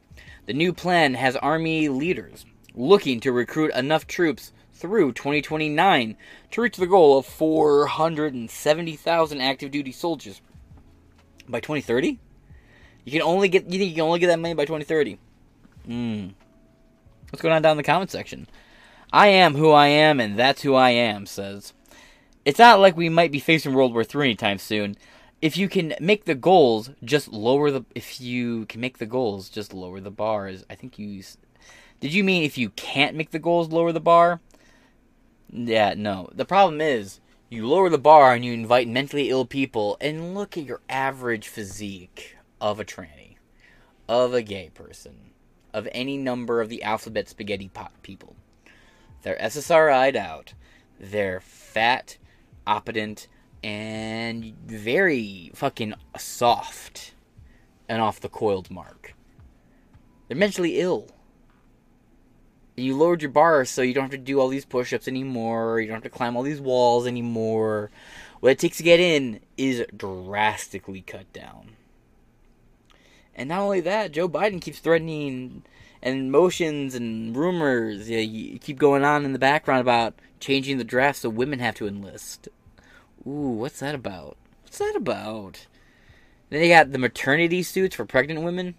The 0.45 0.53
new 0.53 0.73
plan 0.73 1.15
has 1.15 1.35
Army 1.37 1.89
leaders 1.89 2.45
looking 2.75 3.19
to 3.21 3.31
recruit 3.31 3.73
enough 3.73 4.05
troops 4.05 4.51
through 4.77 5.13
2029 5.13 6.15
to 6.51 6.61
reach 6.61 6.77
the 6.77 6.87
goal 6.87 7.17
of 7.17 7.25
470,000 7.25 9.41
active 9.41 9.71
duty 9.71 9.91
soldiers 9.91 10.41
by 11.49 11.59
2030. 11.59 12.19
You 13.03 13.11
can 13.11 13.21
only 13.21 13.49
get 13.49 13.65
you 13.65 13.79
think 13.79 13.89
you 13.89 13.95
can 13.95 14.03
only 14.03 14.19
get 14.19 14.27
that 14.27 14.39
many 14.39 14.53
by 14.53 14.65
2030. 14.65 15.17
Hmm. 15.85 16.27
What's 17.29 17.41
going 17.41 17.55
on 17.55 17.61
down 17.61 17.71
in 17.71 17.77
the 17.77 17.83
comment 17.83 18.11
section? 18.11 18.47
I 19.11 19.27
am 19.27 19.55
who 19.55 19.71
I 19.71 19.87
am, 19.87 20.19
and 20.19 20.37
that's 20.37 20.61
who 20.61 20.75
I 20.75 20.89
am. 20.89 21.25
Says 21.25 21.73
it's 22.45 22.59
not 22.59 22.79
like 22.79 22.95
we 22.95 23.09
might 23.09 23.31
be 23.31 23.39
facing 23.39 23.73
World 23.73 23.93
War 23.93 24.03
III 24.03 24.23
anytime 24.23 24.57
soon. 24.57 24.95
If 25.41 25.55
you 25.55 25.69
can 25.69 25.93
make 25.99 26.25
the 26.25 26.35
goals, 26.35 26.89
just 27.03 27.27
lower 27.29 27.71
the. 27.71 27.85
If 27.95 28.19
you 28.19 28.65
can 28.65 28.81
make 28.81 28.97
the 28.97 29.05
goals, 29.05 29.49
just 29.49 29.73
lower 29.73 29.99
the 29.99 30.11
bars. 30.11 30.65
I 30.69 30.75
think 30.75 30.99
you. 30.99 31.23
Did 31.99 32.13
you 32.13 32.23
mean 32.23 32.43
if 32.43 32.57
you 32.57 32.69
can't 32.71 33.15
make 33.15 33.31
the 33.31 33.39
goals, 33.39 33.69
lower 33.69 33.91
the 33.91 33.99
bar? 33.99 34.41
Yeah, 35.51 35.93
no. 35.95 36.29
The 36.33 36.45
problem 36.45 36.81
is, 36.81 37.19
you 37.49 37.67
lower 37.67 37.89
the 37.89 37.97
bar 37.97 38.33
and 38.33 38.43
you 38.43 38.53
invite 38.53 38.87
mentally 38.87 39.29
ill 39.29 39.45
people, 39.45 39.97
and 40.01 40.33
look 40.35 40.57
at 40.57 40.65
your 40.65 40.81
average 40.89 41.47
physique 41.47 42.37
of 42.59 42.79
a 42.79 42.85
tranny, 42.85 43.37
of 44.07 44.33
a 44.33 44.41
gay 44.41 44.69
person, 44.73 45.31
of 45.73 45.87
any 45.91 46.17
number 46.17 46.59
of 46.59 46.69
the 46.69 46.83
alphabet 46.83 47.29
spaghetti 47.29 47.69
pot 47.69 47.93
people. 48.03 48.35
They're 49.21 49.37
SSRI'd 49.37 50.15
out. 50.15 50.53
They're 50.99 51.39
fat, 51.39 52.17
opulent, 52.65 53.27
and 53.63 54.55
very 54.65 55.51
fucking 55.53 55.93
soft 56.17 57.13
and 57.89 58.01
off 58.01 58.19
the 58.19 58.29
coiled 58.29 58.69
mark. 58.69 59.13
They're 60.27 60.37
mentally 60.37 60.79
ill. 60.79 61.09
You 62.77 62.95
lowered 62.95 63.23
your 63.23 63.31
bar 63.31 63.65
so 63.65 63.81
you 63.81 63.93
don't 63.93 64.03
have 64.03 64.11
to 64.11 64.17
do 64.17 64.39
all 64.39 64.47
these 64.47 64.65
push 64.65 64.93
ups 64.93 65.07
anymore. 65.07 65.81
You 65.81 65.87
don't 65.87 65.95
have 65.95 66.03
to 66.03 66.09
climb 66.09 66.37
all 66.37 66.43
these 66.43 66.61
walls 66.61 67.07
anymore. 67.07 67.89
What 68.39 68.51
it 68.51 68.59
takes 68.59 68.77
to 68.77 68.83
get 68.83 68.99
in 68.99 69.39
is 69.57 69.83
drastically 69.95 71.01
cut 71.01 71.31
down. 71.33 71.71
And 73.35 73.49
not 73.49 73.61
only 73.61 73.81
that, 73.81 74.11
Joe 74.11 74.29
Biden 74.29 74.61
keeps 74.61 74.79
threatening 74.79 75.63
and 76.01 76.31
motions 76.31 76.93
and 76.93 77.35
rumors 77.35 78.07
yeah, 78.07 78.19
you 78.19 78.59
keep 78.59 78.77
going 78.77 79.03
on 79.03 79.25
in 79.25 79.33
the 79.33 79.39
background 79.39 79.81
about 79.81 80.13
changing 80.39 80.77
the 80.77 80.83
draft 80.83 81.19
so 81.19 81.29
women 81.29 81.57
have 81.57 81.75
to 81.75 81.87
enlist. 81.87 82.47
Ooh, 83.25 83.57
what's 83.57 83.79
that 83.79 83.95
about? 83.95 84.37
What's 84.63 84.77
that 84.77 84.95
about? 84.95 85.65
Then 86.49 86.61
you 86.61 86.69
got 86.69 86.91
the 86.91 86.99
maternity 86.99 87.63
suits 87.63 87.95
for 87.95 88.05
pregnant 88.05 88.41
women. 88.41 88.75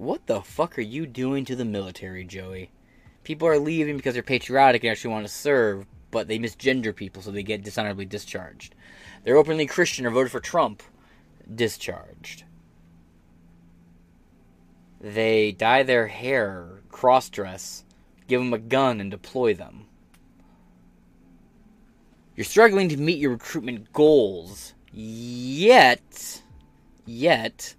What 0.00 0.26
the 0.26 0.40
fuck 0.40 0.78
are 0.78 0.80
you 0.80 1.04
doing 1.04 1.44
to 1.44 1.54
the 1.54 1.66
military, 1.66 2.24
Joey? 2.24 2.70
People 3.22 3.46
are 3.48 3.58
leaving 3.58 3.98
because 3.98 4.14
they're 4.14 4.22
patriotic 4.22 4.82
and 4.82 4.90
actually 4.90 5.12
want 5.12 5.26
to 5.26 5.30
serve, 5.30 5.84
but 6.10 6.26
they 6.26 6.38
misgender 6.38 6.96
people 6.96 7.20
so 7.20 7.30
they 7.30 7.42
get 7.42 7.62
dishonorably 7.62 8.06
discharged. 8.06 8.74
They're 9.22 9.36
openly 9.36 9.66
Christian 9.66 10.06
or 10.06 10.10
voted 10.10 10.32
for 10.32 10.40
Trump, 10.40 10.82
discharged. 11.54 12.44
They 15.02 15.52
dye 15.52 15.82
their 15.82 16.06
hair, 16.06 16.80
cross 16.88 17.28
dress, 17.28 17.84
give 18.26 18.40
them 18.40 18.54
a 18.54 18.58
gun, 18.58 19.02
and 19.02 19.10
deploy 19.10 19.52
them. 19.52 19.84
You're 22.36 22.46
struggling 22.46 22.88
to 22.88 22.96
meet 22.96 23.18
your 23.18 23.32
recruitment 23.32 23.92
goals, 23.92 24.72
yet, 24.94 26.40
yet, 27.04 27.74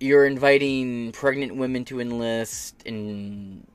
you're 0.00 0.26
inviting 0.26 1.12
pregnant 1.12 1.56
women 1.56 1.84
to 1.86 2.00
enlist 2.00 2.82
and 2.86 3.66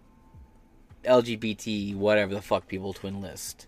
LGBT, 1.03 1.95
whatever 1.95 2.33
the 2.33 2.41
fuck, 2.41 2.67
people 2.67 2.93
to 2.93 3.07
enlist. 3.07 3.67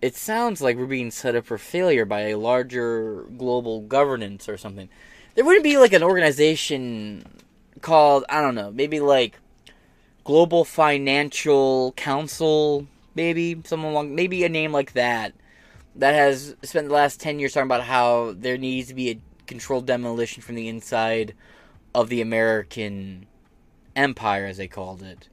It 0.00 0.16
sounds 0.16 0.62
like 0.62 0.76
we're 0.76 0.86
being 0.86 1.10
set 1.10 1.36
up 1.36 1.44
for 1.44 1.58
failure 1.58 2.06
by 2.06 2.28
a 2.28 2.38
larger 2.38 3.26
global 3.36 3.82
governance 3.82 4.48
or 4.48 4.56
something. 4.56 4.88
There 5.34 5.44
wouldn't 5.44 5.64
be 5.64 5.76
like 5.76 5.92
an 5.92 6.02
organization 6.02 7.24
called, 7.82 8.24
I 8.28 8.40
don't 8.40 8.54
know, 8.54 8.70
maybe 8.70 9.00
like 9.00 9.38
Global 10.24 10.64
Financial 10.64 11.92
Council, 11.92 12.86
maybe 13.14 13.60
someone 13.64 13.92
along, 13.92 14.14
maybe 14.14 14.42
a 14.44 14.48
name 14.48 14.72
like 14.72 14.94
that, 14.94 15.34
that 15.96 16.14
has 16.14 16.56
spent 16.62 16.88
the 16.88 16.94
last 16.94 17.20
ten 17.20 17.38
years 17.38 17.52
talking 17.52 17.66
about 17.66 17.82
how 17.82 18.34
there 18.36 18.56
needs 18.56 18.88
to 18.88 18.94
be 18.94 19.10
a 19.10 19.20
controlled 19.50 19.84
demolition 19.84 20.42
from 20.42 20.54
the 20.54 20.68
inside 20.68 21.34
of 21.92 22.08
the 22.08 22.20
American 22.20 23.26
empire, 23.96 24.46
as 24.46 24.56
they 24.58 24.68
called 24.68 25.02
it, 25.02 25.28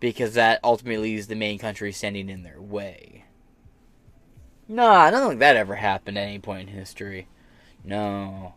because 0.00 0.32
that 0.34 0.58
ultimately 0.64 1.14
is 1.14 1.26
the 1.26 1.34
main 1.34 1.58
country 1.58 1.92
standing 1.92 2.30
in 2.30 2.42
their 2.42 2.60
way. 2.60 3.24
Nah, 4.66 5.10
nothing 5.10 5.28
like 5.28 5.38
that 5.40 5.56
ever 5.56 5.74
happened 5.74 6.16
at 6.16 6.22
any 6.22 6.38
point 6.38 6.70
in 6.70 6.74
history. 6.74 7.28
No. 7.84 8.54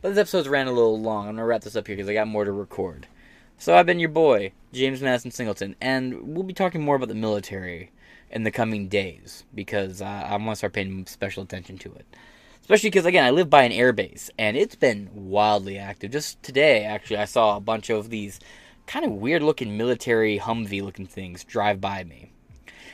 But 0.00 0.10
this 0.10 0.18
episode's 0.18 0.48
ran 0.48 0.68
a 0.68 0.72
little 0.72 1.00
long. 1.00 1.26
I'm 1.26 1.34
gonna 1.34 1.46
wrap 1.46 1.62
this 1.62 1.74
up 1.74 1.88
here 1.88 1.96
because 1.96 2.08
I 2.08 2.14
got 2.14 2.28
more 2.28 2.44
to 2.44 2.52
record. 2.52 3.08
So 3.58 3.74
I've 3.74 3.86
been 3.86 3.98
your 3.98 4.08
boy, 4.08 4.52
James 4.72 5.02
Madison 5.02 5.32
Singleton, 5.32 5.74
and 5.80 6.34
we'll 6.34 6.44
be 6.44 6.54
talking 6.54 6.80
more 6.80 6.94
about 6.94 7.08
the 7.08 7.14
military 7.16 7.90
in 8.30 8.44
the 8.44 8.52
coming 8.52 8.86
days 8.88 9.44
because 9.52 10.00
uh, 10.00 10.04
I 10.04 10.36
want 10.36 10.50
to 10.50 10.56
start 10.56 10.74
paying 10.74 11.04
special 11.06 11.42
attention 11.42 11.76
to 11.78 11.92
it. 11.94 12.06
Especially 12.70 12.90
because, 12.90 13.04
again, 13.04 13.24
I 13.24 13.30
live 13.30 13.50
by 13.50 13.64
an 13.64 13.72
airbase 13.72 14.30
and 14.38 14.56
it's 14.56 14.76
been 14.76 15.10
wildly 15.12 15.76
active. 15.76 16.12
Just 16.12 16.40
today, 16.40 16.84
actually, 16.84 17.16
I 17.16 17.24
saw 17.24 17.56
a 17.56 17.60
bunch 17.60 17.90
of 17.90 18.10
these 18.10 18.38
kind 18.86 19.04
of 19.04 19.10
weird 19.10 19.42
looking 19.42 19.76
military 19.76 20.38
Humvee 20.38 20.80
looking 20.80 21.08
things 21.08 21.42
drive 21.42 21.80
by 21.80 22.04
me. 22.04 22.30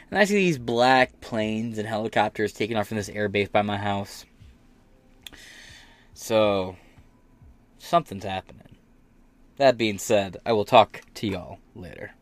And 0.08 0.18
I 0.18 0.24
see 0.24 0.36
these 0.36 0.56
black 0.56 1.20
planes 1.20 1.76
and 1.76 1.86
helicopters 1.86 2.54
taking 2.54 2.78
off 2.78 2.88
from 2.88 2.96
this 2.96 3.10
airbase 3.10 3.52
by 3.52 3.60
my 3.60 3.76
house. 3.76 4.24
So, 6.14 6.76
something's 7.76 8.24
happening. 8.24 8.78
That 9.58 9.76
being 9.76 9.98
said, 9.98 10.38
I 10.46 10.54
will 10.54 10.64
talk 10.64 11.02
to 11.16 11.26
y'all 11.26 11.58
later. 11.74 12.14